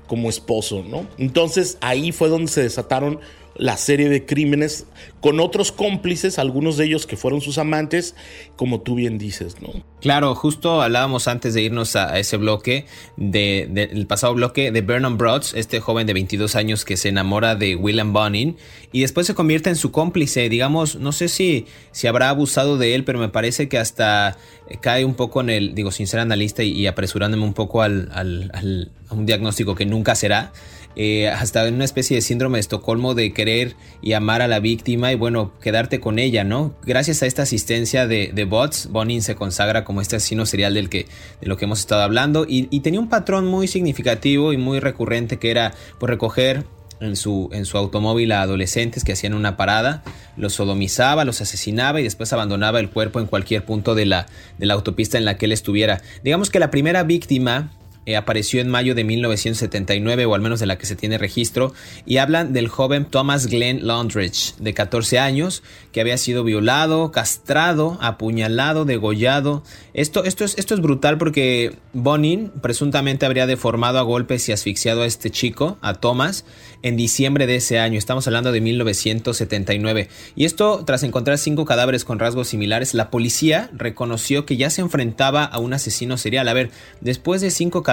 como 0.07 0.29
esposo, 0.29 0.81
¿no? 0.87 1.07
Entonces 1.17 1.77
ahí 1.81 2.13
fue 2.13 2.29
donde 2.29 2.49
se 2.49 2.63
desataron 2.63 3.19
la 3.55 3.77
serie 3.77 4.09
de 4.09 4.25
crímenes 4.25 4.85
con 5.19 5.39
otros 5.39 5.71
cómplices, 5.71 6.39
algunos 6.39 6.77
de 6.77 6.85
ellos 6.85 7.05
que 7.05 7.17
fueron 7.17 7.41
sus 7.41 7.57
amantes, 7.57 8.15
como 8.55 8.81
tú 8.81 8.95
bien 8.95 9.17
dices, 9.17 9.61
¿no? 9.61 9.83
Claro, 9.99 10.33
justo 10.33 10.81
hablábamos 10.81 11.27
antes 11.27 11.53
de 11.53 11.61
irnos 11.61 11.95
a, 11.95 12.17
ese 12.17 12.37
bloque, 12.37 12.87
del 13.17 14.07
pasado 14.07 14.33
bloque, 14.33 14.71
de 14.71 14.81
Vernon 14.81 15.17
Broads, 15.17 15.53
este 15.53 15.79
joven 15.79 16.07
de 16.07 16.13
22 16.13 16.55
años 16.55 16.85
que 16.85 16.97
se 16.97 17.09
enamora 17.09 17.55
de 17.55 17.75
William 17.75 18.13
Bonin 18.13 18.57
y 18.91 19.01
después 19.01 19.27
se 19.27 19.35
convierte 19.35 19.69
en 19.69 19.75
su 19.75 19.91
cómplice, 19.91 20.49
digamos, 20.49 20.95
no 20.95 21.11
sé 21.11 21.27
si, 21.27 21.67
si 21.91 22.07
habrá 22.07 22.29
abusado 22.29 22.77
de 22.77 22.95
él, 22.95 23.03
pero 23.03 23.19
me 23.19 23.29
parece 23.29 23.69
que 23.69 23.77
hasta 23.77 24.37
cae 24.81 25.05
un 25.05 25.13
poco 25.13 25.41
en 25.41 25.49
el, 25.49 25.75
digo, 25.75 25.91
sin 25.91 26.07
ser 26.07 26.19
analista 26.19 26.63
y, 26.63 26.87
apresurándome 26.87 27.43
un 27.43 27.53
poco 27.53 27.81
al, 27.81 28.09
al, 28.13 28.91
a 29.09 29.13
un 29.13 29.25
diagnóstico 29.25 29.75
que 29.75 29.85
nunca 29.85 30.15
será, 30.15 30.51
eh, 30.95 31.29
hasta 31.29 31.67
en 31.67 31.75
una 31.75 31.85
especie 31.85 32.15
de 32.15 32.21
síndrome 32.21 32.57
de 32.57 32.61
Estocolmo 32.61 33.15
de 33.15 33.33
querer 33.33 33.75
y 34.01 34.13
amar 34.13 34.41
a 34.41 34.47
la 34.47 34.59
víctima 34.59 35.11
y 35.11 35.15
bueno, 35.15 35.51
quedarte 35.61 35.99
con 35.99 36.19
ella, 36.19 36.43
¿no? 36.43 36.73
Gracias 36.83 37.23
a 37.23 37.25
esta 37.25 37.43
asistencia 37.43 38.07
de, 38.07 38.45
Bots, 38.49 38.89
Bonin 38.91 39.21
se 39.21 39.35
consagra 39.35 39.83
como 39.83 40.01
este 40.01 40.15
asesino 40.17 40.45
serial 40.45 40.73
del 40.73 40.89
que, 40.89 41.07
de 41.39 41.47
lo 41.47 41.57
que 41.57 41.65
hemos 41.65 41.79
estado 41.79 42.01
hablando 42.01 42.45
y, 42.47 42.67
tenía 42.81 42.99
un 42.99 43.09
patrón 43.09 43.45
muy 43.45 43.67
significativo 43.67 44.53
y 44.53 44.57
muy 44.57 44.79
recurrente 44.79 45.37
que 45.37 45.51
era 45.51 45.73
pues, 45.99 46.09
recoger 46.09 46.65
en 46.99 47.15
su, 47.15 47.49
en 47.51 47.65
su 47.65 47.77
automóvil 47.77 48.31
a 48.31 48.41
adolescentes 48.41 49.03
que 49.03 49.13
hacían 49.13 49.33
una 49.33 49.57
parada, 49.57 50.03
los 50.37 50.53
sodomizaba, 50.53 51.25
los 51.25 51.41
asesinaba 51.41 51.99
y 51.99 52.03
después 52.03 52.31
abandonaba 52.33 52.79
el 52.79 52.89
cuerpo 52.89 53.19
en 53.19 53.27
cualquier 53.27 53.65
punto 53.65 53.95
de 53.95 54.05
la, 54.05 54.27
de 54.57 54.65
la 54.65 54.75
autopista 54.75 55.17
en 55.17 55.25
la 55.25 55.37
que 55.37 55.45
él 55.45 55.51
estuviera. 55.51 56.01
Digamos 56.23 56.49
que 56.49 56.59
la 56.59 56.71
primera 56.71 57.03
víctima 57.03 57.71
eh, 58.07 58.15
apareció 58.15 58.61
en 58.61 58.69
mayo 58.69 58.95
de 58.95 59.03
1979, 59.03 60.25
o 60.25 60.33
al 60.33 60.41
menos 60.41 60.59
de 60.59 60.65
la 60.65 60.79
que 60.79 60.87
se 60.87 60.95
tiene 60.95 61.19
registro, 61.19 61.71
y 62.05 62.17
hablan 62.17 62.51
del 62.51 62.67
joven 62.67 63.05
Thomas 63.05 63.45
Glenn 63.45 63.85
Londridge, 63.85 64.55
de 64.57 64.73
14 64.73 65.19
años, 65.19 65.61
que 65.91 66.01
había 66.01 66.17
sido 66.17 66.43
violado, 66.43 67.11
castrado, 67.11 67.99
apuñalado, 68.01 68.85
degollado. 68.85 69.61
Esto, 69.93 70.23
esto, 70.23 70.45
es, 70.45 70.57
esto 70.57 70.73
es 70.73 70.81
brutal 70.81 71.19
porque 71.19 71.75
Bonin 71.93 72.49
presuntamente 72.61 73.27
habría 73.27 73.45
deformado 73.45 73.99
a 73.99 74.03
golpes 74.03 74.49
y 74.49 74.51
asfixiado 74.51 75.03
a 75.03 75.05
este 75.05 75.29
chico, 75.29 75.77
a 75.81 75.93
Thomas, 75.93 76.43
en 76.81 76.97
diciembre 76.97 77.45
de 77.45 77.57
ese 77.57 77.77
año. 77.77 77.99
Estamos 77.99 78.25
hablando 78.25 78.51
de 78.51 78.61
1979. 78.61 80.09
Y 80.35 80.45
esto, 80.45 80.83
tras 80.85 81.03
encontrar 81.03 81.37
cinco 81.37 81.65
cadáveres 81.65 82.03
con 82.03 82.17
rasgos 82.17 82.47
similares, 82.47 82.95
la 82.95 83.11
policía 83.11 83.69
reconoció 83.73 84.47
que 84.47 84.57
ya 84.57 84.71
se 84.71 84.81
enfrentaba 84.81 85.43
a 85.43 85.59
un 85.59 85.73
asesino 85.73 86.17
serial. 86.17 86.47
A 86.47 86.53
ver, 86.53 86.71
después 87.01 87.41
de 87.41 87.51
cinco 87.51 87.83
cadáveres. 87.83 87.90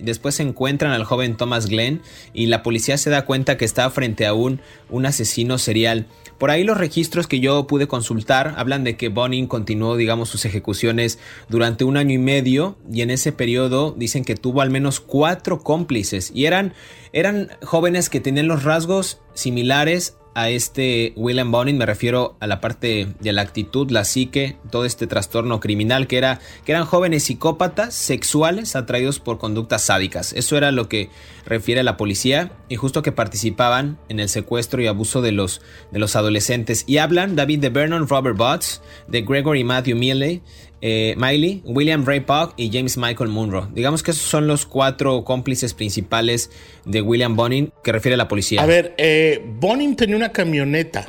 Después 0.00 0.34
se 0.36 0.42
encuentran 0.42 0.92
al 0.92 1.04
joven 1.04 1.36
Thomas 1.36 1.66
Glenn 1.66 2.02
y 2.32 2.46
la 2.46 2.62
policía 2.62 2.96
se 2.98 3.10
da 3.10 3.24
cuenta 3.24 3.56
que 3.56 3.64
está 3.64 3.88
frente 3.90 4.26
a 4.26 4.34
un, 4.34 4.60
un 4.90 5.06
asesino 5.06 5.58
serial. 5.58 6.06
Por 6.38 6.50
ahí 6.50 6.64
los 6.64 6.76
registros 6.76 7.26
que 7.26 7.40
yo 7.40 7.66
pude 7.66 7.86
consultar 7.86 8.54
hablan 8.56 8.84
de 8.84 8.96
que 8.96 9.08
Bonin 9.08 9.46
continuó, 9.46 9.96
digamos, 9.96 10.28
sus 10.28 10.44
ejecuciones 10.44 11.18
durante 11.48 11.84
un 11.84 11.96
año 11.96 12.14
y 12.14 12.18
medio 12.18 12.76
y 12.92 13.02
en 13.02 13.10
ese 13.10 13.32
periodo 13.32 13.94
dicen 13.96 14.24
que 14.24 14.34
tuvo 14.34 14.60
al 14.60 14.70
menos 14.70 15.00
cuatro 15.00 15.60
cómplices 15.60 16.32
y 16.34 16.46
eran, 16.46 16.74
eran 17.12 17.50
jóvenes 17.62 18.10
que 18.10 18.20
tenían 18.20 18.48
los 18.48 18.64
rasgos 18.64 19.20
similares 19.34 20.16
a 20.34 20.50
este 20.50 21.12
William 21.16 21.50
Bonin, 21.50 21.78
me 21.78 21.86
refiero 21.86 22.36
a 22.40 22.46
la 22.46 22.60
parte 22.60 23.08
de 23.20 23.32
la 23.32 23.42
actitud, 23.42 23.90
la 23.90 24.04
psique, 24.04 24.56
todo 24.70 24.84
este 24.84 25.06
trastorno 25.06 25.60
criminal 25.60 26.06
que 26.06 26.18
era 26.18 26.40
que 26.64 26.72
eran 26.72 26.84
jóvenes 26.84 27.22
psicópatas 27.24 27.94
sexuales 27.94 28.74
atraídos 28.74 29.20
por 29.20 29.38
conductas 29.38 29.82
sádicas. 29.82 30.32
Eso 30.32 30.56
era 30.56 30.72
lo 30.72 30.88
que 30.88 31.08
refiere 31.46 31.82
la 31.82 31.96
policía 31.96 32.52
y 32.68 32.76
justo 32.76 33.02
que 33.02 33.12
participaban 33.12 33.98
en 34.08 34.18
el 34.18 34.28
secuestro 34.28 34.82
y 34.82 34.86
abuso 34.86 35.22
de 35.22 35.32
los, 35.32 35.60
de 35.92 35.98
los 35.98 36.16
adolescentes. 36.16 36.84
Y 36.86 36.98
hablan 36.98 37.36
David 37.36 37.60
de 37.60 37.70
Vernon 37.70 38.08
Robert 38.08 38.36
Butts, 38.36 38.82
de 39.06 39.22
Gregory 39.22 39.62
Matthew 39.62 39.96
Milley, 39.96 40.42
eh, 40.86 41.14
Miley, 41.16 41.62
William 41.64 42.04
Ray 42.04 42.22
y 42.58 42.70
James 42.70 42.98
Michael 42.98 43.30
Munro. 43.30 43.70
Digamos 43.72 44.02
que 44.02 44.10
esos 44.10 44.28
son 44.28 44.46
los 44.46 44.66
cuatro 44.66 45.24
cómplices 45.24 45.72
principales 45.72 46.50
de 46.84 47.00
William 47.00 47.36
Bonin 47.36 47.72
que 47.82 47.90
refiere 47.90 48.16
a 48.16 48.18
la 48.18 48.28
policía. 48.28 48.60
A 48.60 48.66
ver, 48.66 48.94
eh, 48.98 49.42
Bonin 49.58 49.96
tenía 49.96 50.14
una 50.14 50.30
camioneta, 50.30 51.08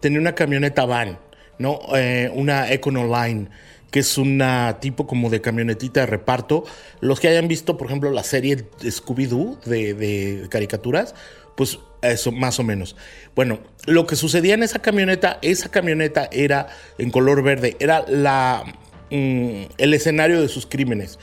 tenía 0.00 0.18
una 0.18 0.34
camioneta 0.34 0.86
van, 0.86 1.20
¿no? 1.56 1.78
Eh, 1.94 2.32
una 2.34 2.72
Econoline 2.72 3.48
que 3.92 4.00
es 4.00 4.18
una 4.18 4.78
tipo 4.80 5.06
como 5.06 5.30
de 5.30 5.40
camionetita 5.40 6.00
de 6.00 6.06
reparto. 6.06 6.64
Los 7.00 7.20
que 7.20 7.28
hayan 7.28 7.46
visto, 7.46 7.76
por 7.76 7.86
ejemplo, 7.86 8.10
la 8.10 8.24
serie 8.24 8.66
Scooby-Doo 8.80 9.60
de, 9.66 10.48
caricaturas, 10.48 11.14
pues 11.56 11.78
eso 12.02 12.32
más 12.32 12.58
o 12.58 12.64
menos. 12.64 12.96
Bueno, 13.36 13.60
lo 13.86 14.06
que 14.06 14.16
sucedía 14.16 14.54
en 14.54 14.64
esa 14.64 14.80
camioneta, 14.80 15.38
esa 15.42 15.70
camioneta 15.70 16.28
era 16.32 16.68
en 16.98 17.10
color 17.10 17.42
verde, 17.42 17.76
era 17.78 18.04
la 18.08 18.64
Mm, 19.10 19.64
el 19.78 19.94
escenario 19.94 20.40
de 20.40 20.48
sus 20.48 20.66
crímenes. 20.66 21.18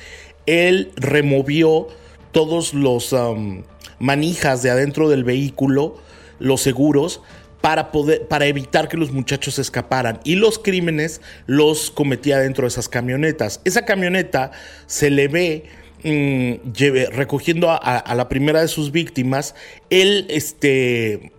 Él 0.45 0.91
removió 0.95 1.88
todos 2.32 2.73
los 2.73 3.15
manijas 4.00 4.62
de 4.62 4.69
adentro 4.69 5.10
del 5.10 5.23
vehículo, 5.23 5.97
los 6.39 6.62
seguros, 6.62 7.21
para, 7.62 7.91
poder, 7.91 8.28
para 8.28 8.45
evitar 8.45 8.88
que 8.88 8.97
los 8.97 9.12
muchachos 9.12 9.58
escaparan. 9.60 10.19
Y 10.23 10.36
los 10.36 10.60
crímenes 10.60 11.21
los 11.47 11.91
cometía 11.91 12.39
dentro 12.39 12.63
de 12.63 12.69
esas 12.69 12.89
camionetas. 12.89 13.62
Esa 13.65 13.86
camioneta 13.86 14.52
se 14.86 15.10
le 15.10 15.28
ve 15.28 15.65
mm, 16.04 17.13
recogiendo 17.13 17.71
a, 17.71 18.13
la 18.15 18.30
primera 18.30 18.62
de 18.62 18.67
sus 18.67 18.91
víctimas. 18.91 19.56
Él, 19.89 20.28
este 20.30 21.32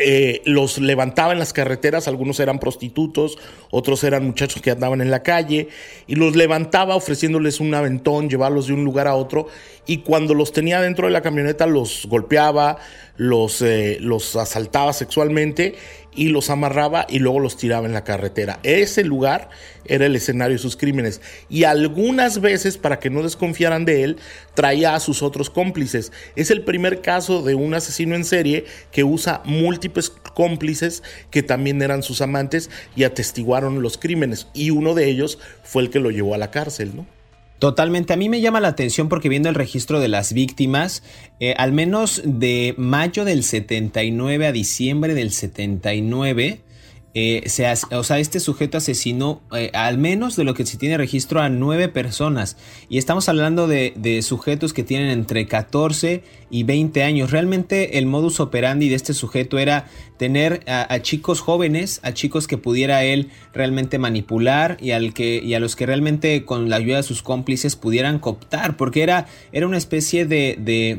eh, 0.00 0.42
los 0.44 0.78
levantaba 0.78 1.32
en 1.32 1.38
las 1.38 1.52
carreteras, 1.52 2.08
algunos 2.08 2.40
eran 2.40 2.58
prostitutos, 2.58 3.38
otros 3.70 4.04
eran 4.04 4.24
muchachos 4.24 4.62
que 4.62 4.70
andaban 4.70 5.00
en 5.00 5.10
la 5.10 5.22
calle, 5.22 5.68
y 6.06 6.14
los 6.14 6.36
levantaba 6.36 6.96
ofreciéndoles 6.96 7.60
un 7.60 7.74
aventón, 7.74 8.28
llevarlos 8.28 8.66
de 8.66 8.74
un 8.74 8.84
lugar 8.84 9.06
a 9.06 9.14
otro, 9.14 9.48
y 9.86 9.98
cuando 9.98 10.34
los 10.34 10.52
tenía 10.52 10.80
dentro 10.80 11.06
de 11.06 11.12
la 11.12 11.22
camioneta 11.22 11.66
los 11.66 12.06
golpeaba, 12.06 12.78
los, 13.16 13.62
eh, 13.62 13.98
los 14.00 14.36
asaltaba 14.36 14.92
sexualmente 14.92 15.74
y 16.18 16.30
los 16.30 16.50
amarraba 16.50 17.06
y 17.08 17.20
luego 17.20 17.38
los 17.38 17.56
tiraba 17.56 17.86
en 17.86 17.92
la 17.92 18.02
carretera. 18.02 18.58
Ese 18.64 19.04
lugar 19.04 19.50
era 19.84 20.04
el 20.04 20.16
escenario 20.16 20.56
de 20.56 20.62
sus 20.62 20.76
crímenes. 20.76 21.20
Y 21.48 21.62
algunas 21.62 22.40
veces, 22.40 22.76
para 22.76 22.98
que 22.98 23.08
no 23.08 23.22
desconfiaran 23.22 23.84
de 23.84 24.02
él, 24.02 24.16
traía 24.54 24.96
a 24.96 25.00
sus 25.00 25.22
otros 25.22 25.48
cómplices. 25.48 26.10
Es 26.34 26.50
el 26.50 26.62
primer 26.62 27.02
caso 27.02 27.42
de 27.42 27.54
un 27.54 27.72
asesino 27.72 28.16
en 28.16 28.24
serie 28.24 28.64
que 28.90 29.04
usa 29.04 29.42
múltiples 29.44 30.10
cómplices 30.10 31.04
que 31.30 31.44
también 31.44 31.80
eran 31.82 32.02
sus 32.02 32.20
amantes 32.20 32.68
y 32.96 33.04
atestiguaron 33.04 33.80
los 33.80 33.96
crímenes. 33.96 34.48
Y 34.54 34.70
uno 34.70 34.94
de 34.94 35.08
ellos 35.08 35.38
fue 35.62 35.82
el 35.82 35.90
que 35.90 36.00
lo 36.00 36.10
llevó 36.10 36.34
a 36.34 36.38
la 36.38 36.50
cárcel, 36.50 36.96
¿no? 36.96 37.17
Totalmente, 37.58 38.12
a 38.12 38.16
mí 38.16 38.28
me 38.28 38.40
llama 38.40 38.60
la 38.60 38.68
atención 38.68 39.08
porque 39.08 39.28
viendo 39.28 39.48
el 39.48 39.56
registro 39.56 39.98
de 39.98 40.06
las 40.06 40.32
víctimas, 40.32 41.02
eh, 41.40 41.54
al 41.58 41.72
menos 41.72 42.22
de 42.24 42.74
mayo 42.76 43.24
del 43.24 43.42
79 43.42 44.46
a 44.46 44.52
diciembre 44.52 45.14
del 45.14 45.32
79, 45.32 46.60
eh, 47.20 47.42
o 47.90 48.04
sea, 48.04 48.18
este 48.20 48.38
sujeto 48.38 48.78
asesinó 48.78 49.42
eh, 49.56 49.70
al 49.74 49.98
menos 49.98 50.36
de 50.36 50.44
lo 50.44 50.54
que 50.54 50.64
se 50.64 50.76
tiene 50.76 50.96
registro 50.96 51.40
a 51.40 51.48
nueve 51.48 51.88
personas. 51.88 52.56
Y 52.88 52.98
estamos 52.98 53.28
hablando 53.28 53.66
de, 53.66 53.92
de, 53.96 54.22
sujetos 54.22 54.72
que 54.72 54.84
tienen 54.84 55.10
entre 55.10 55.46
14 55.46 56.22
y 56.50 56.62
20 56.62 57.02
años. 57.02 57.30
Realmente 57.30 57.98
el 57.98 58.06
modus 58.06 58.38
operandi 58.38 58.88
de 58.88 58.94
este 58.94 59.14
sujeto 59.14 59.58
era 59.58 59.86
tener 60.16 60.62
a, 60.66 61.00
chicos 61.00 61.40
jóvenes, 61.40 62.00
a 62.02 62.12
chicos 62.12 62.46
que 62.46 62.58
pudiera 62.58 63.04
él 63.04 63.30
realmente 63.54 63.98
manipular 63.98 64.76
y, 64.80 64.90
al 64.90 65.14
que, 65.14 65.40
y 65.42 65.54
a 65.54 65.60
los 65.60 65.76
que 65.76 65.86
realmente 65.86 66.44
con 66.44 66.68
la 66.68 66.76
ayuda 66.76 66.98
de 66.98 67.02
sus 67.04 67.22
cómplices 67.22 67.76
pudieran 67.76 68.18
cooptar, 68.18 68.76
porque 68.76 69.02
era, 69.02 69.26
era 69.52 69.66
una 69.66 69.76
especie 69.76 70.26
de, 70.26 70.56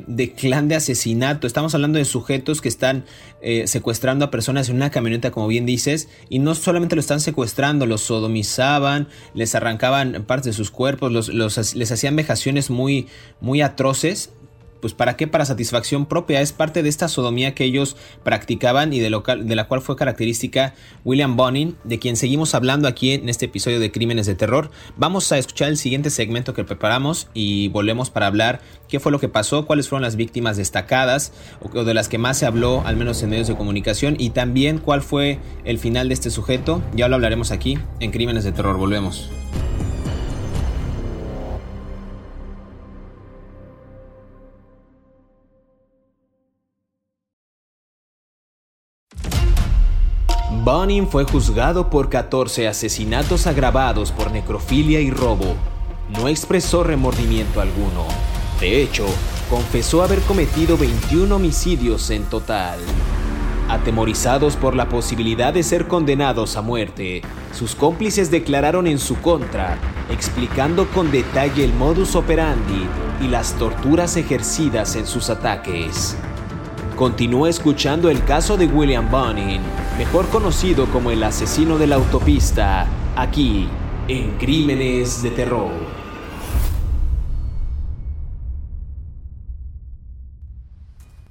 de, 0.07 0.31
clan 0.31 0.67
de 0.67 0.75
asesinato. 0.75 1.47
Estamos 1.47 1.75
hablando 1.75 1.99
de 1.99 2.05
sujetos 2.05 2.61
que 2.61 2.69
están 2.69 3.05
eh, 3.41 3.67
secuestrando 3.67 4.25
a 4.25 4.31
personas 4.31 4.69
en 4.69 4.77
una 4.77 4.89
camioneta, 4.89 5.31
como 5.31 5.47
bien 5.47 5.65
dices, 5.65 6.08
y 6.29 6.39
no 6.39 6.55
solamente 6.55 6.95
lo 6.95 7.01
están 7.01 7.19
secuestrando, 7.19 7.85
los 7.85 8.01
sodomizaban, 8.01 9.07
les 9.33 9.55
arrancaban 9.55 10.23
partes 10.25 10.45
de 10.45 10.53
sus 10.53 10.71
cuerpos, 10.71 11.11
los, 11.11 11.75
les 11.75 11.91
hacían 11.91 12.15
vejaciones 12.15 12.69
muy, 12.69 13.07
muy 13.41 13.61
atroces 13.61 14.31
pues 14.81 14.93
para 14.93 15.17
qué, 15.17 15.27
para 15.27 15.45
satisfacción 15.45 16.05
propia, 16.05 16.41
es 16.41 16.53
parte 16.53 16.83
de 16.83 16.89
esta 16.89 17.07
sodomía 17.07 17.55
que 17.55 17.63
ellos 17.63 17.97
practicaban 18.23 18.93
y 18.93 18.99
de, 18.99 19.09
la 19.09 19.67
cual 19.67 19.81
fue 19.81 19.95
característica 19.95 20.73
William 21.05 21.35
Bonin, 21.35 21.75
de 21.83 21.99
quien 21.99 22.15
seguimos 22.15 22.55
hablando 22.55 22.87
aquí 22.87 23.11
en 23.11 23.29
este 23.29 23.45
episodio 23.45 23.79
de 23.79 23.91
Crímenes 23.91 24.25
de 24.25 24.35
Terror. 24.35 24.71
Vamos 24.97 25.31
a 25.31 25.37
escuchar 25.37 25.69
el 25.69 25.77
siguiente 25.77 26.09
segmento 26.09 26.53
que 26.53 26.63
preparamos 26.63 27.27
y 27.33 27.67
volvemos 27.69 28.09
para 28.09 28.27
hablar 28.27 28.61
qué 28.87 28.99
fue 28.99 29.11
lo 29.11 29.19
que 29.19 29.29
pasó, 29.29 29.65
cuáles 29.65 29.89
fueron 29.89 30.03
las 30.03 30.15
víctimas 30.15 30.57
destacadas 30.57 31.33
o 31.61 31.83
de 31.83 31.93
las 31.93 32.09
que 32.09 32.17
más 32.17 32.37
se 32.37 32.45
habló, 32.45 32.83
al 32.85 32.97
menos 32.97 33.21
en 33.23 33.29
medios 33.29 33.47
de 33.47 33.55
comunicación, 33.55 34.15
y 34.17 34.31
también 34.31 34.79
cuál 34.79 35.01
fue 35.01 35.39
el 35.65 35.79
final 35.79 36.07
de 36.07 36.13
este 36.13 36.29
sujeto. 36.29 36.81
Ya 36.95 37.07
lo 37.07 37.15
hablaremos 37.15 37.51
aquí 37.51 37.77
en 37.99 38.11
Crímenes 38.11 38.43
de 38.43 38.51
Terror. 38.51 38.77
Volvemos. 38.77 39.29
Bonin 50.71 51.07
fue 51.07 51.23
juzgado 51.23 51.89
por 51.89 52.09
14 52.09 52.67
asesinatos 52.67 53.47
agravados 53.47 54.11
por 54.11 54.31
necrofilia 54.31 54.99
y 54.99 55.09
robo. 55.09 55.55
No 56.09 56.27
expresó 56.27 56.83
remordimiento 56.83 57.59
alguno. 57.59 58.05
De 58.59 58.79
hecho, 58.83 59.07
confesó 59.49 60.03
haber 60.03 60.19
cometido 60.21 60.77
21 60.77 61.35
homicidios 61.35 62.11
en 62.11 62.23
total. 62.25 62.77
Atemorizados 63.67 64.57
por 64.57 64.75
la 64.75 64.89
posibilidad 64.89 65.51
de 65.51 65.63
ser 65.63 65.87
condenados 65.87 66.55
a 66.55 66.61
muerte, 66.61 67.23
sus 67.51 67.73
cómplices 67.73 68.29
declararon 68.29 68.85
en 68.85 68.99
su 68.99 69.19
contra, 69.21 69.79
explicando 70.11 70.87
con 70.91 71.09
detalle 71.09 71.63
el 71.63 71.73
modus 71.73 72.15
operandi 72.15 72.85
y 73.23 73.27
las 73.27 73.53
torturas 73.55 74.17
ejercidas 74.17 74.95
en 74.95 75.07
sus 75.07 75.31
ataques. 75.31 76.15
Continúa 76.99 77.47
escuchando 77.47 78.09
el 78.09 78.25
caso 78.25 78.57
de 78.57 78.65
William 78.65 79.09
Bonin, 79.09 79.61
mejor 79.97 80.27
conocido 80.27 80.85
como 80.87 81.11
el 81.11 81.23
asesino 81.23 81.77
de 81.77 81.87
la 81.87 81.95
autopista, 81.95 82.87
aquí, 83.15 83.69
en 84.09 84.31
Crímenes 84.31 85.23
de 85.23 85.31
Terror. 85.31 85.88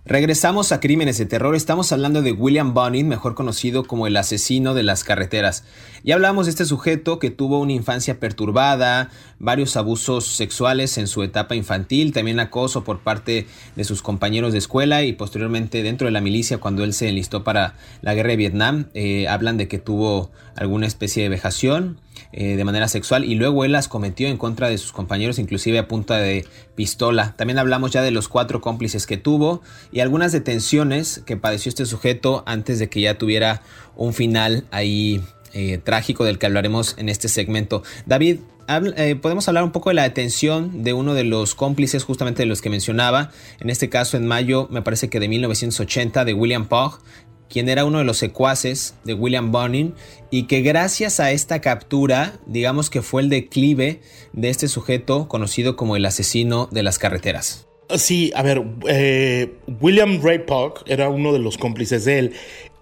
Regresamos 0.08 0.72
a 0.72 0.80
Crímenes 0.80 1.18
de 1.18 1.26
Terror. 1.26 1.54
Estamos 1.54 1.92
hablando 1.92 2.22
de 2.22 2.32
William 2.32 2.72
Bonin, 2.72 3.08
mejor 3.08 3.34
conocido 3.34 3.84
como 3.84 4.06
el 4.06 4.16
asesino 4.16 4.72
de 4.72 4.82
las 4.82 5.04
carreteras. 5.04 5.64
Ya 6.02 6.14
hablamos 6.14 6.46
de 6.46 6.52
este 6.52 6.64
sujeto 6.64 7.18
que 7.18 7.28
tuvo 7.28 7.60
una 7.60 7.74
infancia 7.74 8.18
perturbada, 8.18 9.10
varios 9.38 9.76
abusos 9.76 10.24
sexuales 10.26 10.96
en 10.96 11.08
su 11.08 11.22
etapa 11.22 11.56
infantil, 11.56 12.14
también 12.14 12.40
acoso 12.40 12.84
por 12.84 13.00
parte 13.00 13.48
de 13.76 13.84
sus 13.84 14.00
compañeros 14.00 14.52
de 14.52 14.60
escuela 14.60 15.02
y 15.02 15.12
posteriormente 15.12 15.82
dentro 15.82 16.06
de 16.06 16.12
la 16.12 16.22
milicia 16.22 16.56
cuando 16.56 16.84
él 16.84 16.94
se 16.94 17.10
enlistó 17.10 17.44
para 17.44 17.74
la 18.00 18.14
guerra 18.14 18.30
de 18.30 18.36
Vietnam. 18.36 18.86
Eh, 18.94 19.28
hablan 19.28 19.58
de 19.58 19.68
que 19.68 19.78
tuvo 19.78 20.30
alguna 20.56 20.86
especie 20.86 21.22
de 21.22 21.28
vejación. 21.28 21.98
Eh, 22.30 22.56
de 22.56 22.64
manera 22.64 22.88
sexual 22.88 23.24
y 23.24 23.36
luego 23.36 23.64
él 23.64 23.72
las 23.72 23.88
cometió 23.88 24.28
en 24.28 24.36
contra 24.36 24.68
de 24.68 24.76
sus 24.76 24.92
compañeros, 24.92 25.38
inclusive 25.38 25.78
a 25.78 25.88
punta 25.88 26.18
de 26.18 26.44
pistola. 26.74 27.34
También 27.38 27.58
hablamos 27.58 27.90
ya 27.90 28.02
de 28.02 28.10
los 28.10 28.28
cuatro 28.28 28.60
cómplices 28.60 29.06
que 29.06 29.16
tuvo 29.16 29.62
y 29.92 30.00
algunas 30.00 30.32
detenciones 30.32 31.22
que 31.24 31.38
padeció 31.38 31.70
este 31.70 31.86
sujeto 31.86 32.42
antes 32.44 32.78
de 32.80 32.90
que 32.90 33.00
ya 33.00 33.16
tuviera 33.16 33.62
un 33.96 34.12
final 34.12 34.64
ahí 34.70 35.22
eh, 35.54 35.78
trágico 35.78 36.24
del 36.24 36.38
que 36.38 36.44
hablaremos 36.44 36.96
en 36.98 37.08
este 37.08 37.28
segmento. 37.28 37.82
David, 38.04 38.40
eh, 38.68 39.14
podemos 39.14 39.48
hablar 39.48 39.64
un 39.64 39.72
poco 39.72 39.88
de 39.88 39.94
la 39.94 40.02
detención 40.02 40.82
de 40.82 40.92
uno 40.92 41.14
de 41.14 41.24
los 41.24 41.54
cómplices, 41.54 42.04
justamente 42.04 42.42
de 42.42 42.46
los 42.46 42.60
que 42.60 42.68
mencionaba, 42.68 43.30
en 43.58 43.70
este 43.70 43.88
caso 43.88 44.18
en 44.18 44.26
mayo, 44.26 44.68
me 44.70 44.82
parece 44.82 45.08
que 45.08 45.18
de 45.18 45.28
1980, 45.28 46.26
de 46.26 46.34
William 46.34 46.68
Pogg, 46.68 47.00
quien 47.48 47.68
era 47.68 47.84
uno 47.84 47.98
de 47.98 48.04
los 48.04 48.18
secuaces 48.18 48.94
de 49.04 49.14
William 49.14 49.50
Bonin 49.52 49.94
y 50.30 50.44
que 50.44 50.62
gracias 50.62 51.20
a 51.20 51.30
esta 51.32 51.60
captura, 51.60 52.38
digamos 52.46 52.90
que 52.90 53.02
fue 53.02 53.22
el 53.22 53.28
declive 53.28 54.00
de 54.32 54.50
este 54.50 54.68
sujeto 54.68 55.28
conocido 55.28 55.76
como 55.76 55.96
el 55.96 56.04
asesino 56.06 56.68
de 56.70 56.82
las 56.82 56.98
carreteras. 56.98 57.66
Sí, 57.96 58.30
a 58.34 58.42
ver, 58.42 58.62
eh, 58.86 59.54
William 59.80 60.20
Ray 60.22 60.40
Pogg 60.40 60.84
era 60.86 61.08
uno 61.08 61.32
de 61.32 61.38
los 61.38 61.56
cómplices 61.56 62.04
de 62.04 62.18
él. 62.18 62.32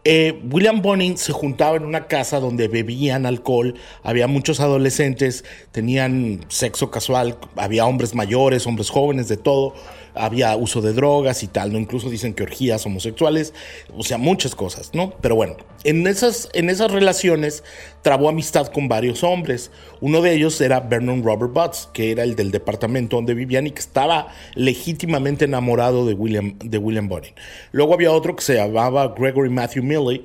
Eh, 0.09 0.41
William 0.53 0.83
Bonin 0.83 1.17
se 1.17 1.33
juntaba 1.33 1.77
en 1.77 1.85
una 1.85 2.07
casa 2.07 2.39
donde 2.39 2.69
bebían 2.69 3.27
alcohol, 3.27 3.75
había 4.05 4.29
muchos 4.29 4.61
adolescentes, 4.61 5.45
tenían 5.73 6.45
sexo 6.47 6.93
casual, 6.93 7.39
había 7.57 7.87
hombres 7.87 8.15
mayores, 8.15 8.69
hombres 8.69 8.89
jóvenes, 8.89 9.27
de 9.27 9.37
todo 9.37 9.75
había 10.17 10.57
uso 10.57 10.81
de 10.81 10.93
drogas 10.93 11.43
y 11.43 11.47
tal, 11.47 11.73
¿no? 11.73 11.79
Incluso 11.79 12.11
dicen 12.11 12.35
que 12.35 12.43
orgías 12.43 12.85
homosexuales, 12.87 13.55
o 13.95 14.03
sea, 14.03 14.19
muchas 14.19 14.55
cosas, 14.55 14.91
¿no? 14.95 15.13
Pero 15.21 15.37
bueno, 15.37 15.57
en 15.85 16.07
esas, 16.07 16.49
en 16.53 16.71
esas 16.71 16.91
relaciones 16.91 17.63
trabó 18.03 18.29
amistad 18.29 18.69
con 18.69 18.89
varios 18.89 19.23
hombres. 19.25 19.71
Uno 20.01 20.21
de 20.23 20.35
ellos 20.35 20.61
era 20.61 20.81
Vernon 20.81 21.23
Robert 21.23 21.53
Butts, 21.53 21.89
que 21.93 22.11
era 22.11 22.23
el 22.23 22.37
del 22.37 22.51
departamento 22.51 23.17
donde 23.17 23.35
vivían 23.35 23.67
y 23.67 23.71
que 23.71 23.81
estaba 23.81 24.29
legítimamente 24.55 25.45
enamorado 25.45 26.07
de 26.07 26.15
William, 26.15 26.59
de 26.59 26.79
William 26.79 27.09
Bonin. 27.09 27.33
Luego 27.73 27.95
había 27.95 28.13
otro 28.13 28.37
que 28.37 28.43
se 28.43 28.55
llamaba 28.55 29.15
Gregory 29.17 29.51
Matthew 29.51 29.83
Milley, 29.83 30.25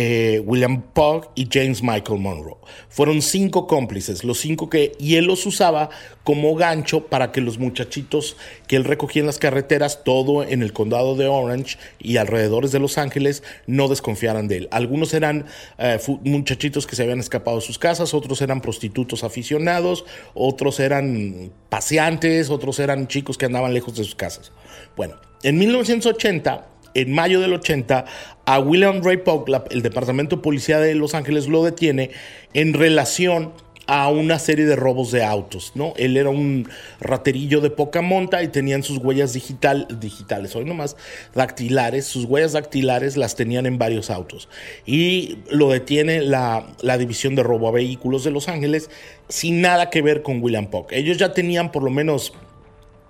eh, 0.00 0.40
William 0.46 0.80
Pogg 0.80 1.28
y 1.34 1.48
James 1.50 1.82
Michael 1.82 2.20
Monroe. 2.20 2.58
Fueron 2.88 3.20
cinco 3.20 3.66
cómplices, 3.66 4.22
los 4.22 4.38
cinco 4.38 4.70
que, 4.70 4.92
y 5.00 5.16
él 5.16 5.24
los 5.24 5.44
usaba 5.44 5.90
como 6.22 6.54
gancho 6.54 7.06
para 7.06 7.32
que 7.32 7.40
los 7.40 7.58
muchachitos 7.58 8.36
que 8.68 8.76
él 8.76 8.84
recogía 8.84 9.18
en 9.18 9.26
las 9.26 9.38
carreteras, 9.38 10.04
todo 10.04 10.44
en 10.44 10.62
el 10.62 10.72
condado 10.72 11.16
de 11.16 11.26
Orange 11.26 11.78
y 11.98 12.18
alrededores 12.18 12.70
de 12.70 12.78
Los 12.78 12.96
Ángeles, 12.96 13.42
no 13.66 13.88
desconfiaran 13.88 14.46
de 14.46 14.58
él. 14.58 14.68
Algunos 14.70 15.14
eran 15.14 15.46
eh, 15.78 15.98
muchachitos 16.22 16.86
que 16.86 16.94
se 16.94 17.02
habían 17.02 17.18
escapado 17.18 17.56
de 17.56 17.66
sus 17.66 17.80
casas, 17.80 18.14
otros 18.14 18.40
eran 18.40 18.60
prostitutos 18.60 19.24
aficionados, 19.24 20.04
otros 20.32 20.78
eran 20.78 21.50
paseantes, 21.70 22.50
otros 22.50 22.78
eran 22.78 23.08
chicos 23.08 23.36
que 23.36 23.46
andaban 23.46 23.74
lejos 23.74 23.96
de 23.96 24.04
sus 24.04 24.14
casas. 24.14 24.52
Bueno, 24.96 25.16
en 25.42 25.58
1980 25.58 26.77
en 26.94 27.12
mayo 27.12 27.40
del 27.40 27.54
80, 27.54 28.04
a 28.44 28.58
William 28.60 29.02
Ray 29.02 29.18
Pogg, 29.18 29.46
el 29.70 29.82
Departamento 29.82 30.36
de 30.36 30.42
Policía 30.42 30.78
de 30.78 30.94
Los 30.94 31.14
Ángeles 31.14 31.48
lo 31.48 31.64
detiene 31.64 32.10
en 32.54 32.74
relación 32.74 33.52
a 33.88 34.10
una 34.10 34.38
serie 34.38 34.66
de 34.66 34.76
robos 34.76 35.10
de 35.12 35.24
autos, 35.24 35.72
¿no? 35.74 35.94
Él 35.96 36.18
era 36.18 36.28
un 36.28 36.68
raterillo 37.00 37.62
de 37.62 37.70
poca 37.70 38.02
monta 38.02 38.42
y 38.42 38.48
tenían 38.48 38.82
sus 38.82 38.98
huellas 38.98 39.32
digital, 39.32 39.88
digitales, 39.98 40.54
hoy 40.54 40.66
nomás 40.66 40.94
dactilares, 41.34 42.04
sus 42.04 42.26
huellas 42.26 42.52
dactilares 42.52 43.16
las 43.16 43.34
tenían 43.34 43.64
en 43.64 43.78
varios 43.78 44.10
autos. 44.10 44.50
Y 44.84 45.38
lo 45.50 45.70
detiene 45.70 46.20
la, 46.20 46.66
la 46.82 46.98
División 46.98 47.34
de 47.34 47.42
Robo 47.42 47.66
a 47.68 47.72
Vehículos 47.72 48.24
de 48.24 48.30
Los 48.30 48.48
Ángeles 48.48 48.90
sin 49.30 49.62
nada 49.62 49.88
que 49.88 50.02
ver 50.02 50.22
con 50.22 50.42
William 50.42 50.66
Pogg. 50.66 50.92
Ellos 50.92 51.16
ya 51.16 51.32
tenían 51.32 51.72
por 51.72 51.82
lo 51.82 51.90
menos 51.90 52.34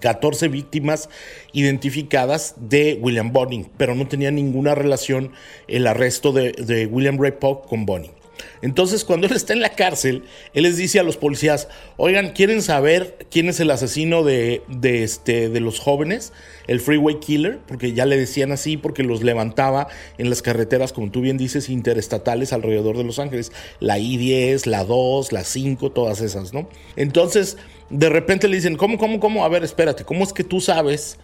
14 0.00 0.48
víctimas 0.48 1.08
identificadas 1.52 2.54
de 2.56 2.98
William 3.00 3.32
Bonin, 3.32 3.68
pero 3.76 3.94
no 3.94 4.06
tenía 4.08 4.30
ninguna 4.30 4.74
relación 4.74 5.32
el 5.66 5.86
arresto 5.86 6.32
de, 6.32 6.86
William 6.90 7.18
Ray 7.18 7.32
Pogg 7.32 7.66
con 7.66 7.86
Bonin. 7.86 8.17
Entonces, 8.62 9.04
cuando 9.04 9.26
él 9.26 9.34
está 9.34 9.52
en 9.52 9.60
la 9.60 9.70
cárcel, 9.70 10.24
él 10.54 10.64
les 10.64 10.76
dice 10.76 10.98
a 11.00 11.02
los 11.02 11.16
policías, 11.16 11.68
oigan, 11.96 12.30
¿quieren 12.30 12.62
saber 12.62 13.26
quién 13.30 13.48
es 13.48 13.60
el 13.60 13.70
asesino 13.70 14.24
de, 14.24 14.62
de, 14.68 15.04
este, 15.04 15.48
de 15.48 15.60
los 15.60 15.78
jóvenes? 15.78 16.32
El 16.66 16.80
Freeway 16.80 17.20
Killer, 17.20 17.60
porque 17.66 17.92
ya 17.92 18.04
le 18.04 18.16
decían 18.18 18.52
así, 18.52 18.76
porque 18.76 19.02
los 19.02 19.22
levantaba 19.22 19.88
en 20.18 20.28
las 20.30 20.42
carreteras, 20.42 20.92
como 20.92 21.10
tú 21.10 21.20
bien 21.20 21.38
dices, 21.38 21.68
interestatales 21.68 22.52
alrededor 22.52 22.96
de 22.96 23.04
Los 23.04 23.18
Ángeles. 23.18 23.52
La 23.80 23.98
I-10, 23.98 24.66
la 24.66 24.84
2, 24.84 25.32
la 25.32 25.44
5, 25.44 25.92
todas 25.92 26.20
esas, 26.20 26.52
¿no? 26.52 26.68
Entonces, 26.96 27.56
de 27.90 28.08
repente 28.08 28.48
le 28.48 28.56
dicen, 28.56 28.76
¿cómo, 28.76 28.98
cómo, 28.98 29.20
cómo? 29.20 29.44
A 29.44 29.48
ver, 29.48 29.64
espérate, 29.64 30.04
¿cómo 30.04 30.24
es 30.24 30.32
que 30.32 30.44
tú 30.44 30.60
sabes 30.60 31.18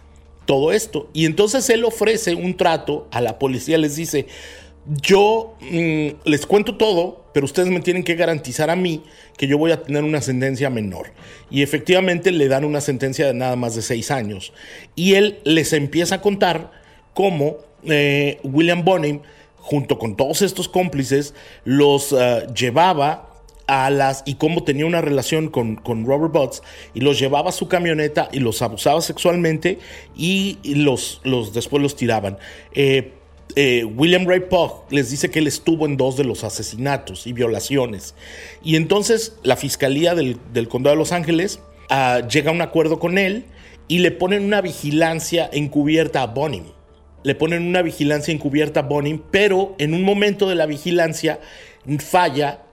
todo 0.45 0.71
esto? 0.71 1.09
Y 1.13 1.25
entonces 1.25 1.69
él 1.69 1.83
ofrece 1.83 2.35
un 2.35 2.57
trato 2.57 3.07
a 3.11 3.21
la 3.21 3.37
policía, 3.37 3.77
les 3.77 3.95
dice, 3.95 4.27
yo 4.87 5.55
mm, 5.61 6.29
les 6.29 6.45
cuento 6.45 6.77
todo, 6.77 7.25
pero 7.33 7.45
ustedes 7.45 7.69
me 7.69 7.79
tienen 7.79 8.03
que 8.03 8.15
garantizar 8.15 8.69
a 8.69 8.75
mí 8.75 9.03
que 9.37 9.47
yo 9.47 9.57
voy 9.57 9.71
a 9.71 9.81
tener 9.81 10.03
una 10.03 10.21
sentencia 10.21 10.69
menor. 10.69 11.11
Y 11.49 11.63
efectivamente 11.63 12.31
le 12.31 12.47
dan 12.47 12.65
una 12.65 12.81
sentencia 12.81 13.27
de 13.27 13.33
nada 13.33 13.55
más 13.55 13.75
de 13.75 13.81
seis 13.81 14.11
años. 14.11 14.53
Y 14.95 15.15
él 15.15 15.39
les 15.43 15.73
empieza 15.73 16.15
a 16.15 16.21
contar 16.21 16.71
cómo 17.13 17.57
eh, 17.83 18.39
William 18.43 18.85
Bonim, 18.85 19.21
junto 19.57 19.97
con 19.97 20.15
todos 20.15 20.41
estos 20.41 20.69
cómplices, 20.69 21.33
los 21.63 22.13
eh, 22.13 22.47
llevaba 22.55 23.31
a 23.67 23.89
las 23.89 24.21
y 24.27 24.35
cómo 24.35 24.63
tenía 24.63 24.85
una 24.85 25.01
relación 25.01 25.49
con, 25.49 25.75
con, 25.75 26.05
Robert 26.05 26.31
Butts 26.31 26.61
y 26.93 26.99
los 26.99 27.17
llevaba 27.17 27.49
a 27.49 27.51
su 27.51 27.67
camioneta 27.67 28.29
y 28.31 28.39
los 28.39 28.61
abusaba 28.61 29.01
sexualmente 29.01 29.79
y 30.15 30.59
los, 30.63 31.19
los 31.23 31.51
después 31.53 31.81
los 31.81 31.95
tiraban. 31.95 32.37
Eh, 32.73 33.11
eh, 33.55 33.85
William 33.85 34.27
Ray 34.27 34.41
Pogg 34.41 34.85
les 34.89 35.09
dice 35.09 35.29
que 35.29 35.39
él 35.39 35.47
estuvo 35.47 35.85
en 35.85 35.97
dos 35.97 36.17
de 36.17 36.23
los 36.23 36.43
asesinatos 36.43 37.27
y 37.27 37.33
violaciones. 37.33 38.15
Y 38.63 38.75
entonces 38.75 39.37
la 39.43 39.55
fiscalía 39.55 40.15
del, 40.15 40.39
condado 40.67 40.95
de 40.95 40.99
Los 40.99 41.11
Ángeles 41.11 41.59
ah, 41.89 42.21
llega 42.29 42.49
a 42.49 42.53
un 42.53 42.61
acuerdo 42.61 42.99
con 42.99 43.17
él 43.17 43.45
y 43.87 43.99
le 43.99 44.11
ponen 44.11 44.43
una 44.43 44.61
vigilancia 44.61 45.49
encubierta 45.53 46.23
a 46.23 46.27
Bonim. 46.27 46.65
Le 47.23 47.35
ponen 47.35 47.63
una 47.63 47.81
vigilancia 47.81 48.33
encubierta 48.33 48.81
a 48.81 48.83
Bonim, 48.83 49.21
pero 49.31 49.75
en 49.77 49.93
un 49.93 50.03
momento 50.03 50.49
de 50.49 50.55
la 50.55 50.65
vigilancia 50.65 51.39
falla 51.99 52.64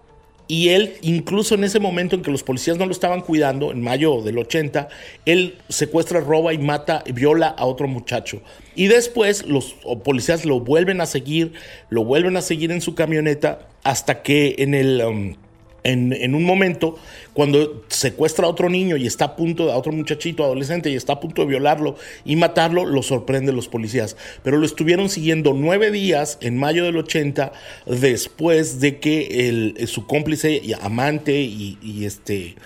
y 0.53 0.69
él, 0.69 0.97
incluso 1.01 1.55
en 1.55 1.65
ese 1.65 1.81
momento 1.81 2.15
en 2.15 2.21
que 2.21 2.31
los 2.31 2.43
policías 2.43 2.77
no 2.77 2.85
lo 2.85 2.93
estaban 2.93 3.23
cuidando, 3.23 3.73
en 3.73 3.81
mayo 3.81 4.21
del 4.21 4.37
80, 4.37 4.87
él 5.25 5.57
secuestra, 5.71 6.21
roba 6.21 6.53
y 6.53 6.59
mata, 6.59 7.03
viola 7.11 7.47
a 7.49 7.65
otro 7.65 7.89
muchacho. 7.89 8.43
Y 8.75 8.89
después 8.89 9.47
los 9.47 9.75
policías 10.05 10.45
lo 10.45 10.61
vuelven 10.61 11.01
a 11.01 11.07
seguir, 11.07 11.55
lo 11.89 12.05
vuelven 12.05 12.37
a 12.37 12.43
seguir 12.43 12.71
en 12.71 12.83
su 12.83 12.95
camioneta 12.95 13.67
hasta 13.83 14.21
que 14.21 14.57
en 14.59 14.75
el... 14.75 15.01
Um, 15.01 15.37
en, 15.85 16.35
un 16.35 16.45
momento 16.45 16.97
cuando 17.33 17.83
secuestra 17.89 18.47
a 18.47 18.49
otro 18.49 18.69
niño 18.69 18.97
y 18.97 19.07
está 19.07 19.25
a 19.25 19.37
punto, 19.37 19.73
a 19.73 19.77
otro 19.77 19.93
muchachito 19.93 20.45
adolescente 20.45 20.91
y 20.91 20.97
está 20.97 21.15
a 21.15 21.21
punto 21.21 21.43
de 21.43 21.49
violarlo 21.49 21.97
y 22.25 22.37
matarlo, 22.37 22.85
lo 22.85 23.03
sorprenden 23.03 23.57
los 23.57 23.69
policías. 23.69 24.17
Pero 24.43 24.59
lo 24.59 24.67
estuvieron 24.67 25.09
siguiendo 25.09 25.55
nueve 25.55 25.91
días 25.91 26.39
en 26.41 26.57
mayo 26.57 26.85
del 26.85 26.97
80 26.97 27.53
después 27.87 28.81
de 28.81 28.99
que 28.99 29.49
el, 29.49 29.89
su 29.89 30.07
cómplice 30.07 30.61
y 30.63 30.73
amante 30.75 31.41
y, 31.41 31.79
este 32.05 32.57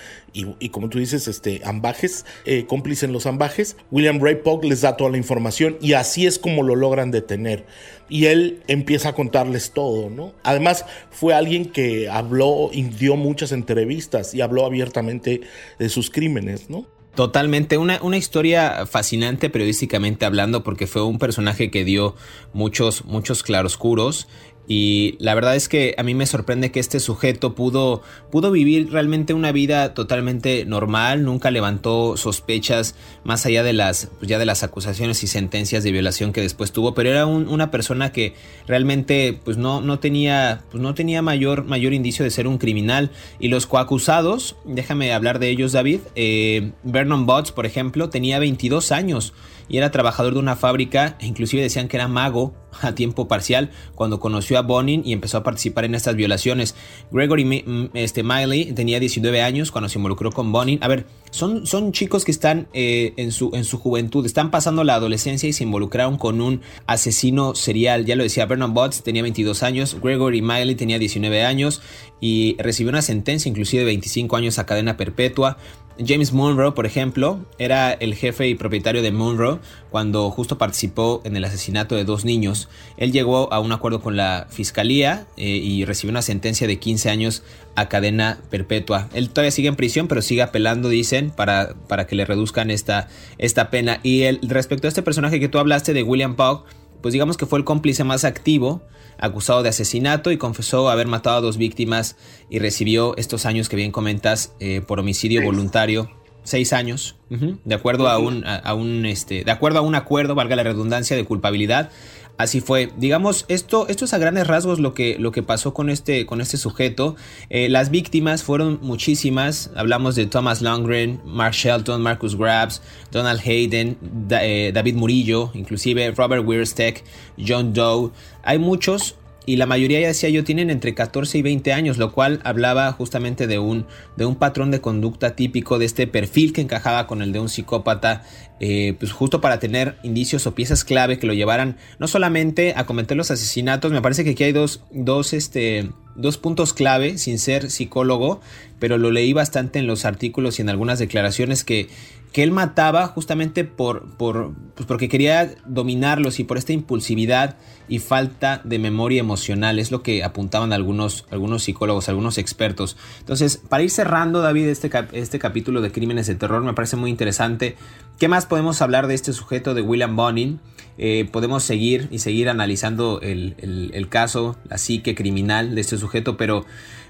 y, 0.59 0.69
como 0.69 0.89
tú 0.89 0.99
dices, 0.99 1.29
este, 1.29 1.63
ambajes, 1.65 2.27
eh, 2.45 2.67
cómplice 2.67 3.07
en 3.07 3.13
los 3.13 3.27
ambajes, 3.27 3.77
William 3.91 4.21
Ray 4.21 4.37
Polk 4.37 4.65
les 4.65 4.83
da 4.83 4.97
toda 4.97 5.11
la 5.11 5.17
información 5.17 5.79
y 5.81 5.95
así 5.95 6.27
es 6.27 6.39
como 6.39 6.63
lo 6.63 6.77
logran 6.77 7.11
detener 7.11 7.65
y 8.09 8.27
él 8.27 8.63
empieza 8.69 9.11
a 9.11 9.15
contarles 9.15 9.73
todo, 9.73 10.11
¿no? 10.11 10.33
Además, 10.43 10.85
fue 11.11 11.35
alguien 11.35 11.67
que 11.67 12.09
habló 12.09 12.71
y 12.73 12.83
dio 12.83 13.17
muchas 13.17 13.53
entrevistas 13.53 14.35
y 14.35 14.41
habló 14.41 14.65
abiertamente 14.65 15.41
de 15.79 15.89
sus 15.89 16.11
crímenes, 16.11 16.71
¿no? 16.71 16.87
Totalmente, 17.15 17.79
una, 17.79 17.99
una, 18.03 18.19
historia 18.19 18.85
fascinante 18.85 19.49
periodísticamente 19.49 20.27
hablando 20.27 20.63
porque 20.63 20.87
fue 20.87 21.03
un 21.03 21.19
personaje 21.19 21.71
que 21.71 21.83
dio 21.83 22.15
muchos, 22.53 23.07
muchos 23.07 23.43
claroscuros 23.43 24.29
y 24.69 25.17
la 25.21 25.35
verdad 25.35 25.57
es 25.57 25.69
que 25.69 25.95
a 25.99 26.03
mí 26.03 26.15
me 26.15 26.27
sorprende 26.27 26.73
que 26.73 26.81
este 26.81 27.01
sujeto 27.01 27.55
pudo, 27.55 28.03
pudo 28.31 28.51
vivir 28.51 28.91
realmente 28.91 29.33
una 29.35 29.53
vida 29.53 29.95
totalmente 29.95 30.65
normal, 30.65 31.23
nunca 31.25 31.51
levantó 31.51 32.17
sospechas 32.17 32.95
más 33.25 33.47
allá 33.47 33.63
de 33.63 33.73
las, 33.73 34.11
pues 34.19 34.29
ya 34.29 34.39
de 34.39 34.47
las 34.47 34.63
acusaciones 34.63 35.23
y 35.23 35.27
sentencias 35.27 35.85
de 35.85 35.93
violación 35.93 36.33
que 36.33 36.41
después 36.41 36.73
tuvo, 36.73 36.95
pero 36.95 37.11
era 37.11 37.27
una 37.27 37.71
persona 37.71 38.13
que 38.13 38.35
realmente 38.67 39.39
pues 39.45 39.57
no, 39.57 39.81
no, 39.81 39.99
tenía, 40.01 40.65
pues 40.71 40.83
no 40.83 40.95
tenía 40.95 41.23
mayor, 41.23 41.65
mayor 41.65 41.93
indicio 41.93 42.25
de 42.25 42.31
ser 42.31 42.47
un 42.49 42.59
criminal. 42.59 43.11
Y 43.39 43.49
los 43.49 43.67
coacusados, 43.67 44.57
déjame 44.65 45.13
hablar 45.13 45.39
de 45.39 45.49
ellos 45.49 45.73
David, 45.73 46.01
eh, 46.15 46.73
Vernon 46.83 47.27
Botts 47.27 47.53
por 47.53 47.67
ejemplo, 47.67 48.11
tenía 48.11 48.39
22 48.39 48.93
años 48.93 49.33
y 49.69 49.79
era 49.79 49.91
trabajador 49.91 50.35
de 50.35 50.41
una 50.41 50.57
fábrica, 50.57 51.17
e 51.21 51.27
inclusive 51.27 51.63
decían 51.63 51.89
que 51.89 51.97
era 51.97 52.09
mago 52.09 52.55
a 52.83 52.95
tiempo 52.95 53.29
parcial 53.29 53.71
cuando 53.95 54.21
conoció 54.21 54.59
a 54.59 54.63
Bonin 54.63 55.03
y 55.05 55.13
empezó 55.13 55.39
a 55.39 55.43
participar 55.43 55.85
en 55.85 55.95
estas 55.95 56.17
violaciones. 56.17 56.75
Gregory 57.11 57.91
este, 57.95 58.23
Miley 58.23 58.73
tenía 58.73 59.01
19 59.01 59.43
años 59.43 59.71
cuando 59.71 59.89
se 59.89 59.99
involucró 59.99 60.31
con 60.33 60.53
Bonin. 60.53 60.79
A 60.83 60.89
ver, 60.89 61.07
son, 61.37 61.67
son 61.67 61.93
chicos 61.93 62.25
que 62.25 62.31
están 62.31 62.67
eh, 62.73 63.13
en, 63.19 63.31
su, 63.31 63.51
en 63.53 63.65
su 63.65 63.79
juventud, 63.79 64.25
están 64.25 64.51
pasando 64.51 64.85
la 64.85 64.95
adolescencia 64.95 65.47
y 65.47 65.53
se 65.53 65.65
involucraron 65.65 66.17
con 66.17 66.41
un 66.41 66.63
asesino 66.87 67.55
serial. 67.55 68.07
Ya 68.07 68.17
lo 68.17 68.23
decía 68.23 68.47
Vernon 68.47 68.73
Botts, 68.73 69.03
tenía 69.03 69.23
22 69.23 69.63
años, 69.63 69.97
Gregory 70.03 70.41
Miley 70.41 70.75
tenía 70.77 70.99
19 70.99 71.45
años 71.45 71.83
y 72.21 72.57
recibió 72.59 72.89
una 72.89 73.03
sentencia 73.03 73.51
inclusive 73.51 73.81
de 73.81 73.87
25 73.87 74.35
años 74.35 74.59
a 74.59 74.65
cadena 74.65 74.97
perpetua. 74.97 75.59
James 76.05 76.33
Monroe, 76.33 76.73
por 76.73 76.85
ejemplo, 76.85 77.41
era 77.59 77.93
el 77.93 78.15
jefe 78.15 78.49
y 78.49 78.55
propietario 78.55 79.03
de 79.03 79.13
Monroe 79.13 79.59
cuando 79.91 80.31
justo 80.31 80.59
participó 80.59 81.23
en 81.25 81.37
el 81.37 81.45
asesinato 81.45 81.95
de 81.97 82.05
dos 82.05 82.25
niños. 82.25 82.69
Él 82.97 83.13
llegó 83.13 83.53
a 83.53 83.61
un 83.61 83.73
acuerdo 83.73 84.03
con 84.03 84.17
la 84.17 84.47
fiscalía 84.51 85.27
eh, 85.37 85.47
y 85.47 85.85
recibió 85.85 86.11
una 86.11 86.23
sentencia 86.23 86.67
de 86.67 86.79
15 86.79 87.11
años 87.11 87.43
a 87.77 87.89
cadena 87.89 88.39
perpetua. 88.51 89.09
Él 89.13 89.29
todavía 89.29 89.51
sigue 89.51 89.69
en 89.69 89.77
prisión, 89.77 90.09
pero 90.09 90.23
sigue 90.23 90.43
apelando, 90.43 90.89
dicen, 90.89 91.31
para, 91.31 91.75
para 91.89 92.07
que 92.07 92.17
le 92.17 92.25
reduzcan 92.25 92.71
esta, 92.71 93.09
esta 93.39 93.71
pena. 93.71 94.01
Y 94.03 94.23
el, 94.23 94.41
respecto 94.49 94.87
a 94.87 94.89
este 94.89 95.03
personaje 95.03 95.39
que 95.39 95.49
tú 95.49 95.59
hablaste 95.59 95.93
de 95.93 96.03
William 96.03 96.35
Pugh, 96.37 96.65
pues 97.03 97.13
digamos 97.13 97.37
que 97.37 97.47
fue 97.47 97.59
el 97.59 97.65
cómplice 97.65 98.03
más 98.03 98.25
activo, 98.25 98.83
acusado 99.19 99.63
de 99.63 99.69
asesinato 99.69 100.33
y 100.33 100.39
confesó 100.39 100.89
haber 100.89 101.07
matado 101.07 101.37
a 101.37 101.41
dos 101.41 101.59
víctimas 101.59 102.17
y 102.51 102.59
recibió 102.59 103.17
estos 103.17 103.47
años 103.47 103.69
que 103.69 103.77
bien 103.77 103.93
comentas 103.93 104.53
eh, 104.59 104.81
por 104.81 104.99
homicidio 104.99 105.43
voluntario. 105.43 106.11
Seis 106.43 106.73
años, 106.73 107.17
de 107.29 107.75
acuerdo 107.75 108.09
a 108.09 108.19
un, 108.19 108.45
a 108.47 108.73
un 108.75 109.05
este, 109.05 109.43
de 109.43 109.51
acuerdo 109.51 109.81
a 109.81 109.83
un 109.83 109.97
acuerdo, 109.97 110.37
valga 110.37 110.55
la 110.55 110.63
redundancia, 110.63 111.17
de 111.17 111.25
culpabilidad 111.25 111.91
Así 112.39 112.61
fue. 112.61 112.91
Digamos, 112.97 113.47
esto, 113.49 113.89
esto 113.89 114.05
es 114.05 114.13
a 114.13 114.19
grandes 114.19 114.47
rasgos 114.47 114.79
lo 114.79 114.93
que, 114.93 115.17
lo 115.19 115.33
que 115.33 115.43
pasó 115.43 115.73
con 115.73 115.89
este, 115.89 116.27
con 116.27 116.41
este 116.41 116.59
sujeto. 116.59 117.17
Eh, 117.49 117.69
las 117.71 117.91
víctimas 117.91 118.43
fueron 118.43 118.79
muchísimas. 118.83 119.71
Hablamos 119.75 120.17
de 120.17 120.27
Thomas 120.27 120.61
Longren, 120.61 121.21
Mark 121.25 121.55
Shelton, 121.55 122.03
Marcus 122.03 122.37
Grabs, 122.37 122.83
Donald 123.11 123.41
Hayden, 123.41 123.97
eh, 124.31 124.71
David 124.75 124.97
Murillo, 124.97 125.51
inclusive 125.55 126.11
Robert 126.11 126.47
Wiersteck, 126.47 127.05
John 127.39 127.73
Doe. 127.73 128.11
Hay 128.43 128.59
muchos 128.59 129.17
y 129.47 129.57
la 129.57 129.67
mayoría, 129.67 130.01
ya 130.01 130.09
decía 130.09 130.29
yo, 130.29 130.43
tienen 130.43 130.71
entre 130.71 130.93
14 130.93 131.39
y 131.39 131.43
20 131.43 131.73
años, 131.73 131.99
lo 131.99 132.13
cual 132.13 132.41
hablaba 132.43 132.91
justamente 132.93 133.47
de 133.47 133.61
un, 133.61 133.87
de 134.17 134.27
un 134.27 134.35
patrón 134.35 134.73
de 134.73 134.81
conducta 134.81 135.37
típico, 135.37 135.79
de 135.79 135.85
este 135.85 136.09
perfil 136.09 136.53
que 136.53 136.61
encajaba 136.61 137.07
con 137.07 137.23
el 137.23 137.33
de 137.33 137.39
un 137.39 137.49
psicópata, 137.49 138.25
eh, 138.59 138.97
pues 138.99 139.13
justo 139.13 139.41
para 139.41 139.61
tener 139.61 139.99
indicios 140.03 140.47
o 140.49 140.55
piezas 140.55 140.83
clave 140.83 141.21
que 141.21 141.29
lo 141.29 141.33
llevaran 141.33 141.77
no 141.99 142.09
solamente 142.09 142.75
a 142.77 142.87
cometer 142.87 143.17
los 143.17 143.31
asesinatos, 143.31 143.93
me 143.93 144.03
parece 144.03 144.25
que 144.25 144.31
aquí 144.31 144.43
hay 144.43 144.53
dos, 144.53 144.83
dos, 144.91 145.33
este, 145.33 145.91
dos 146.17 146.39
puntos 146.39 146.73
clave, 146.73 147.17
sin 147.17 147.39
ser 147.39 147.71
psicólogo, 147.71 148.41
pero 148.81 148.99
lo 148.99 149.13
leí 149.13 149.33
bastante 149.33 149.79
en 149.79 149.87
los 149.87 150.05
artículos 150.05 150.59
y 150.59 150.63
en 150.63 150.71
algunas 150.71 150.99
declaraciones 150.99 151.63
que 151.63 151.89
que 152.37 152.43
él 152.43 152.51
mataba 152.51 153.07
justamente 153.07 153.65
por, 153.65 154.15
por 154.19 154.53
pues 154.75 154.87
porque 154.87 155.09
quería 155.09 155.55
dominarlos 155.65 156.39
y 156.39 156.45
por 156.45 156.59
esta 156.59 156.75
impulsividad 156.75 157.57
y 157.89 157.99
falta 157.99 158.61
de 158.63 158.79
memoria 158.79 159.21
emocional. 159.21 159.79
Es 159.79 159.91
lo 159.91 160.03
que 160.03 160.23
apuntaban 160.23 160.75
algunos, 160.75 161.25
algunos 161.31 161.63
psicólogos, 161.63 162.11
algunos 162.11 162.37
expertos. 162.37 162.99
Entonces, 163.21 163.63
para 163.71 163.85
ir 163.85 163.91
cerrando, 163.91 164.43
David, 164.43 164.67
este, 164.67 164.91
este 165.13 165.39
capítulo 165.39 165.81
de 165.81 165.91
Crímenes 165.91 166.27
de 166.27 166.35
Terror 166.35 166.63
me 166.63 166.75
parece 166.75 166.97
muy 166.97 167.09
interesante. 167.09 167.75
¿Qué 168.19 168.29
más 168.29 168.45
podemos 168.45 168.83
hablar 168.83 169.07
de 169.07 169.15
este 169.15 169.33
sujeto 169.33 169.73
de 169.73 169.81
William 169.81 170.15
Bonin? 170.15 170.61
Eh, 170.99 171.27
podemos 171.33 171.63
seguir 171.63 172.07
y 172.11 172.19
seguir 172.19 172.51
analizando 172.51 173.19
el, 173.23 173.57
el 173.95 174.09
caso, 174.11 174.59
la 174.69 174.77
psique 174.77 175.15
criminal 175.15 175.75
de 175.75 175.81
este 175.81 175.97
sujeto, 175.97 176.37
pero 176.37 176.67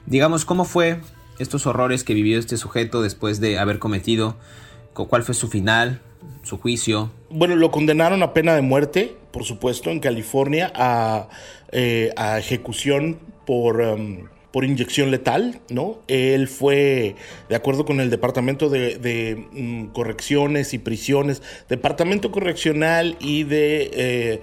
digamos, 0.07 0.45
¿cómo 0.45 0.65
fue 0.65 1.01
estos 1.41 1.67
horrores 1.67 2.05
que 2.05 2.15
vivió 2.15 2.39
este 2.39 2.57
sujeto 2.57 3.03
después 3.03 3.41
de 3.41 3.59
haber 3.59 3.81
cometido 3.81 4.37
¿Cuál 5.05 5.23
fue 5.23 5.35
su 5.35 5.49
final, 5.49 6.01
su 6.43 6.57
juicio? 6.59 7.11
Bueno, 7.29 7.55
lo 7.55 7.71
condenaron 7.71 8.23
a 8.23 8.33
pena 8.33 8.55
de 8.55 8.63
muerte, 8.63 9.15
por 9.31 9.45
supuesto, 9.45 9.91
en 9.91 10.01
California, 10.01 10.73
a, 10.75 11.29
eh, 11.73 12.13
ejecución 12.39 13.19
por... 13.45 13.81
Um, 13.83 14.29
por 14.57 14.65
inyección 14.65 15.11
letal, 15.11 15.61
¿no? 15.69 15.99
Él 16.09 16.49
fue, 16.49 17.15
de 17.51 17.57
acuerdo 17.57 17.85
con 17.85 18.01
el 18.01 18.09
Departamento 18.09 18.71
de, 18.71 19.47
mm, 19.53 19.89
Correcciones 19.89 20.73
y 20.73 20.79
Prisiones, 20.79 21.43
Departamento 21.69 22.33
Correccional 22.33 23.19
y 23.21 23.45
de 23.45 23.91
eh, 23.93 24.41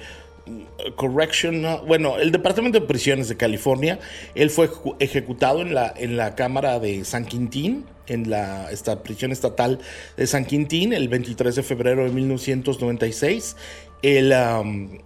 Correction, 0.95 1.65
bueno, 1.87 2.17
el 2.17 2.31
Departamento 2.31 2.79
de 2.79 2.85
Prisiones 2.85 3.29
de 3.29 3.37
California, 3.37 3.99
él 4.35 4.49
fue 4.49 4.69
ejecutado 4.99 5.61
en 5.61 5.73
la, 5.73 5.93
en 5.95 6.17
la 6.17 6.35
Cámara 6.35 6.79
de 6.79 7.05
San 7.05 7.25
Quintín, 7.25 7.85
en 8.07 8.29
la 8.29 8.69
esta 8.71 9.03
prisión 9.03 9.31
estatal 9.31 9.79
de 10.17 10.27
San 10.27 10.45
Quintín, 10.45 10.91
el 10.93 11.07
23 11.07 11.55
de 11.55 11.63
febrero 11.63 12.03
de 12.03 12.09
1996. 12.11 13.55
El, 14.01 14.33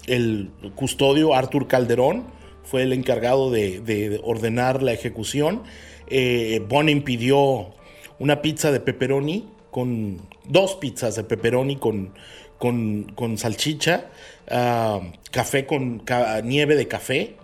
el 0.08 0.50
custodio 0.76 1.36
Arthur 1.36 1.68
Calderón 1.68 2.26
fue 2.64 2.84
el 2.84 2.94
encargado 2.94 3.50
de, 3.50 4.20
ordenar 4.24 4.84
la 4.84 4.92
ejecución. 4.92 5.64
Eh, 6.08 6.62
Bonin 6.68 7.04
pidió 7.04 7.74
una 8.20 8.42
pizza 8.42 8.72
de 8.72 8.80
pepperoni 8.80 9.48
con 9.72 10.20
dos 10.46 10.76
pizzas 10.76 11.16
de 11.16 11.24
pepperoni 11.24 11.78
con, 11.78 12.14
con, 12.58 13.38
salchicha, 13.38 14.08
ah, 14.50 15.02
café 15.32 15.66
con 15.66 16.04
nieve 16.44 16.76
de 16.76 16.88
café 16.88 17.36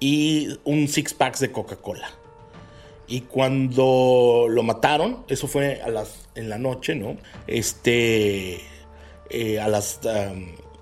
y 0.00 0.58
un 0.64 0.88
six 0.88 1.14
packs 1.14 1.40
de 1.40 1.52
Coca-Cola. 1.52 2.10
Y 3.06 3.22
cuando 3.22 4.46
lo 4.48 4.62
mataron, 4.62 5.24
eso 5.28 5.46
fue 5.46 5.82
a 5.82 5.88
las, 5.88 6.28
en 6.34 6.48
la 6.48 6.58
noche, 6.58 6.94
¿no? 6.94 7.16
Este, 7.46 8.60
eh, 9.30 9.60
a 9.60 9.68
las 9.68 10.00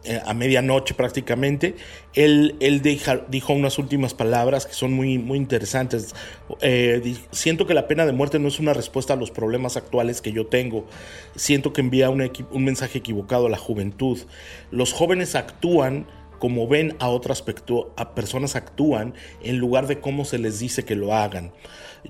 eh, 0.03 0.19
a 0.25 0.33
medianoche 0.33 0.95
prácticamente, 0.95 1.77
él, 2.15 2.57
él 2.61 2.81
dijo 2.81 3.53
unas 3.53 3.79
últimas 3.79 4.15
palabras 4.15 4.65
que 4.65 4.73
son 4.73 4.95
muy, 4.95 5.19
muy 5.19 5.37
interesantes. 5.37 6.15
Eh, 6.63 7.17
siento 7.33 7.67
que 7.67 7.75
la 7.75 7.87
pena 7.87 8.07
de 8.07 8.13
muerte 8.13 8.39
no 8.39 8.49
es 8.49 8.59
una 8.59 8.73
respuesta 8.73 9.13
a 9.13 9.17
los 9.17 9.31
problemas 9.31 9.77
actuales 9.77 10.23
que 10.23 10.33
yo 10.33 10.47
tengo. 10.47 10.87
Siento 11.37 11.75
que 11.75 11.83
envía 11.83 12.09
un, 12.09 12.31
mensaje 12.55 12.99
equivocado 12.99 13.47
a 13.47 13.51
la 13.51 13.59
juventud. 13.59 14.19
Los 14.71 14.95
jóvenes 14.95 15.35
actúan 15.35 16.07
como 16.39 16.67
ven 16.67 16.97
a 16.99 17.11
otras 17.11 17.45
a 17.97 18.15
personas 18.15 18.57
actúan 18.57 19.13
en 19.43 19.59
lugar 19.59 19.87
de 19.87 20.01
cómo 20.01 20.25
se 20.25 20.39
les 20.39 20.61
dice 20.61 20.87
que 20.87 20.97
lo 20.97 21.15
hagan. 21.15 21.53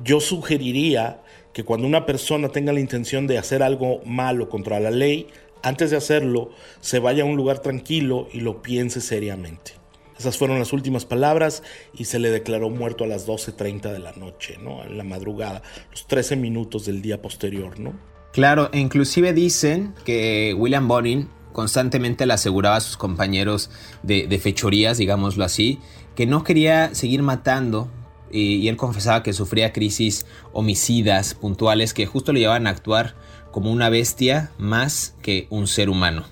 Yo 0.05 0.21
sugeriría 0.21 1.23
que 1.53 1.65
cuando 1.65 1.89
una 1.89 2.07
persona 2.07 2.51
tenga 2.51 2.73
la 2.73 2.79
intención 2.79 3.27
de 3.27 3.39
hacer 3.39 3.65
algo 3.65 4.01
malo 4.05 4.49
contra 4.49 4.79
la 4.79 4.93
ley, 4.93 5.27
antes 5.63 5.91
de 5.91 5.97
hacerlo, 5.97 6.51
se 6.81 6.99
vaya 6.99 7.23
a 7.23 7.27
un 7.27 7.37
lugar 7.37 7.61
tranquilo 7.61 8.29
y 8.33 8.41
lo 8.41 8.63
piense 8.63 9.01
seriamente. 9.01 9.73
Esas 10.19 10.37
fueron 10.37 10.59
las 10.59 10.73
últimas 10.73 11.07
palabras 11.07 11.63
y 11.95 12.05
se 12.05 12.19
le 12.19 12.31
declaró 12.31 12.69
muerto 12.69 13.05
a 13.05 13.07
las 13.07 13.27
12.30 13.27 13.91
de 13.91 13.99
la 13.99 14.13
noche, 14.13 14.59
¿no? 14.63 14.85
En 14.85 14.99
la 14.99 15.05
madrugada, 15.05 15.63
los 15.91 16.07
13 16.07 16.37
minutos 16.37 16.85
del 16.85 17.01
día 17.01 17.23
posterior, 17.23 17.81
¿no? 17.81 17.95
Claro, 18.33 18.69
e 18.73 18.79
inclusive 18.79 19.33
dicen 19.33 19.95
que 20.05 20.55
William 20.57 20.87
Bonin 20.87 21.31
constantemente 21.53 22.27
le 22.27 22.35
aseguraba 22.35 22.77
a 22.77 22.81
sus 22.81 22.97
compañeros 22.97 23.71
de, 24.03 24.27
de 24.27 24.39
fechorías, 24.39 24.99
digámoslo 24.99 25.43
así, 25.43 25.81
que 26.15 26.27
no 26.27 26.45
quería 26.45 26.95
seguir 26.95 27.23
matando 27.23 27.89
y, 28.31 28.69
él 28.69 28.77
confesaba 28.77 29.23
que 29.23 29.33
sufría 29.33 29.73
crisis 29.73 30.27
homicidas 30.53 31.35
puntuales 31.35 31.95
que 31.95 32.07
justo 32.07 32.33
le 32.33 32.41
llevaban 32.41 32.67
a 32.67 32.71
actuar 32.71 33.15
como 33.51 33.71
una 33.71 33.89
bestia 33.89 34.51
más 34.59 35.15
que 35.23 35.47
un 35.51 35.67
ser 35.67 35.91
humano. 35.91 36.25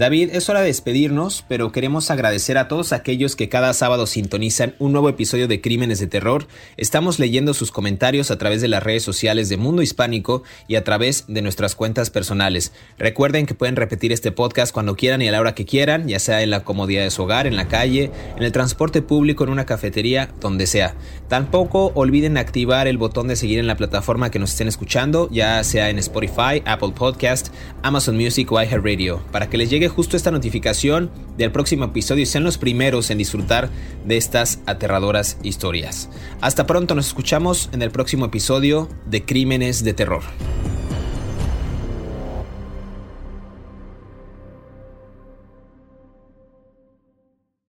David, 0.00 0.30
es 0.32 0.48
hora 0.48 0.60
de 0.60 0.68
despedirnos, 0.68 1.44
pero 1.46 1.72
queremos 1.72 2.10
agradecer 2.10 2.56
a 2.56 2.68
todos 2.68 2.94
aquellos 2.94 3.36
que 3.36 3.50
cada 3.50 3.74
sábado 3.74 4.06
sintonizan 4.06 4.74
un 4.78 4.92
nuevo 4.92 5.10
episodio 5.10 5.46
de 5.46 5.60
Crímenes 5.60 5.98
de 5.98 6.06
Terror. 6.06 6.46
Estamos 6.78 7.18
leyendo 7.18 7.52
sus 7.52 7.70
comentarios 7.70 8.30
a 8.30 8.38
través 8.38 8.62
de 8.62 8.68
las 8.68 8.82
redes 8.82 9.02
sociales 9.02 9.50
de 9.50 9.58
Mundo 9.58 9.82
Hispánico 9.82 10.42
y 10.68 10.76
a 10.76 10.84
través 10.84 11.26
de 11.28 11.42
nuestras 11.42 11.74
cuentas 11.74 12.08
personales. 12.08 12.72
Recuerden 12.96 13.44
que 13.44 13.52
pueden 13.52 13.76
repetir 13.76 14.10
este 14.10 14.32
podcast 14.32 14.72
cuando 14.72 14.96
quieran 14.96 15.20
y 15.20 15.28
a 15.28 15.32
la 15.32 15.40
hora 15.40 15.54
que 15.54 15.66
quieran, 15.66 16.08
ya 16.08 16.18
sea 16.18 16.40
en 16.40 16.48
la 16.48 16.64
comodidad 16.64 17.02
de 17.02 17.10
su 17.10 17.24
hogar, 17.24 17.46
en 17.46 17.56
la 17.56 17.68
calle, 17.68 18.10
en 18.38 18.42
el 18.42 18.52
transporte 18.52 19.02
público, 19.02 19.44
en 19.44 19.50
una 19.50 19.66
cafetería, 19.66 20.30
donde 20.40 20.66
sea. 20.66 20.94
Tampoco 21.28 21.92
olviden 21.94 22.38
activar 22.38 22.88
el 22.88 22.96
botón 22.96 23.28
de 23.28 23.36
seguir 23.36 23.58
en 23.58 23.66
la 23.66 23.76
plataforma 23.76 24.30
que 24.30 24.38
nos 24.38 24.52
estén 24.52 24.66
escuchando, 24.66 25.28
ya 25.30 25.62
sea 25.62 25.90
en 25.90 25.98
Spotify, 25.98 26.62
Apple 26.64 26.92
Podcast, 26.94 27.48
Amazon 27.82 28.16
Music 28.16 28.50
o 28.50 28.62
iHeartRadio, 28.62 29.20
para 29.30 29.50
que 29.50 29.58
les 29.58 29.68
llegue 29.68 29.89
justo 29.90 30.16
esta 30.16 30.30
notificación 30.30 31.10
del 31.36 31.52
próximo 31.52 31.84
episodio 31.84 32.22
y 32.22 32.26
sean 32.26 32.44
los 32.44 32.56
primeros 32.56 33.10
en 33.10 33.18
disfrutar 33.18 33.68
de 34.06 34.16
estas 34.16 34.60
aterradoras 34.66 35.36
historias. 35.42 36.08
Hasta 36.40 36.66
pronto, 36.66 36.94
nos 36.94 37.08
escuchamos 37.08 37.68
en 37.72 37.82
el 37.82 37.90
próximo 37.90 38.24
episodio 38.24 38.88
de 39.06 39.24
Crímenes 39.24 39.84
de 39.84 39.92
Terror. 39.92 40.22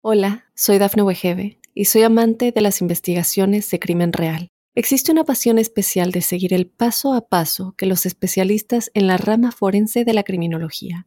Hola, 0.00 0.46
soy 0.54 0.78
Dafne 0.78 1.02
Wegebe 1.02 1.58
y 1.74 1.86
soy 1.86 2.02
amante 2.02 2.52
de 2.52 2.60
las 2.60 2.80
investigaciones 2.80 3.70
de 3.70 3.78
crimen 3.78 4.12
real. 4.12 4.48
Existe 4.74 5.12
una 5.12 5.24
pasión 5.24 5.58
especial 5.58 6.12
de 6.12 6.20
seguir 6.20 6.52
el 6.52 6.66
paso 6.66 7.14
a 7.14 7.28
paso 7.28 7.74
que 7.76 7.86
los 7.86 8.06
especialistas 8.06 8.90
en 8.94 9.06
la 9.06 9.16
rama 9.16 9.52
forense 9.52 10.04
de 10.04 10.12
la 10.12 10.22
criminología 10.24 11.06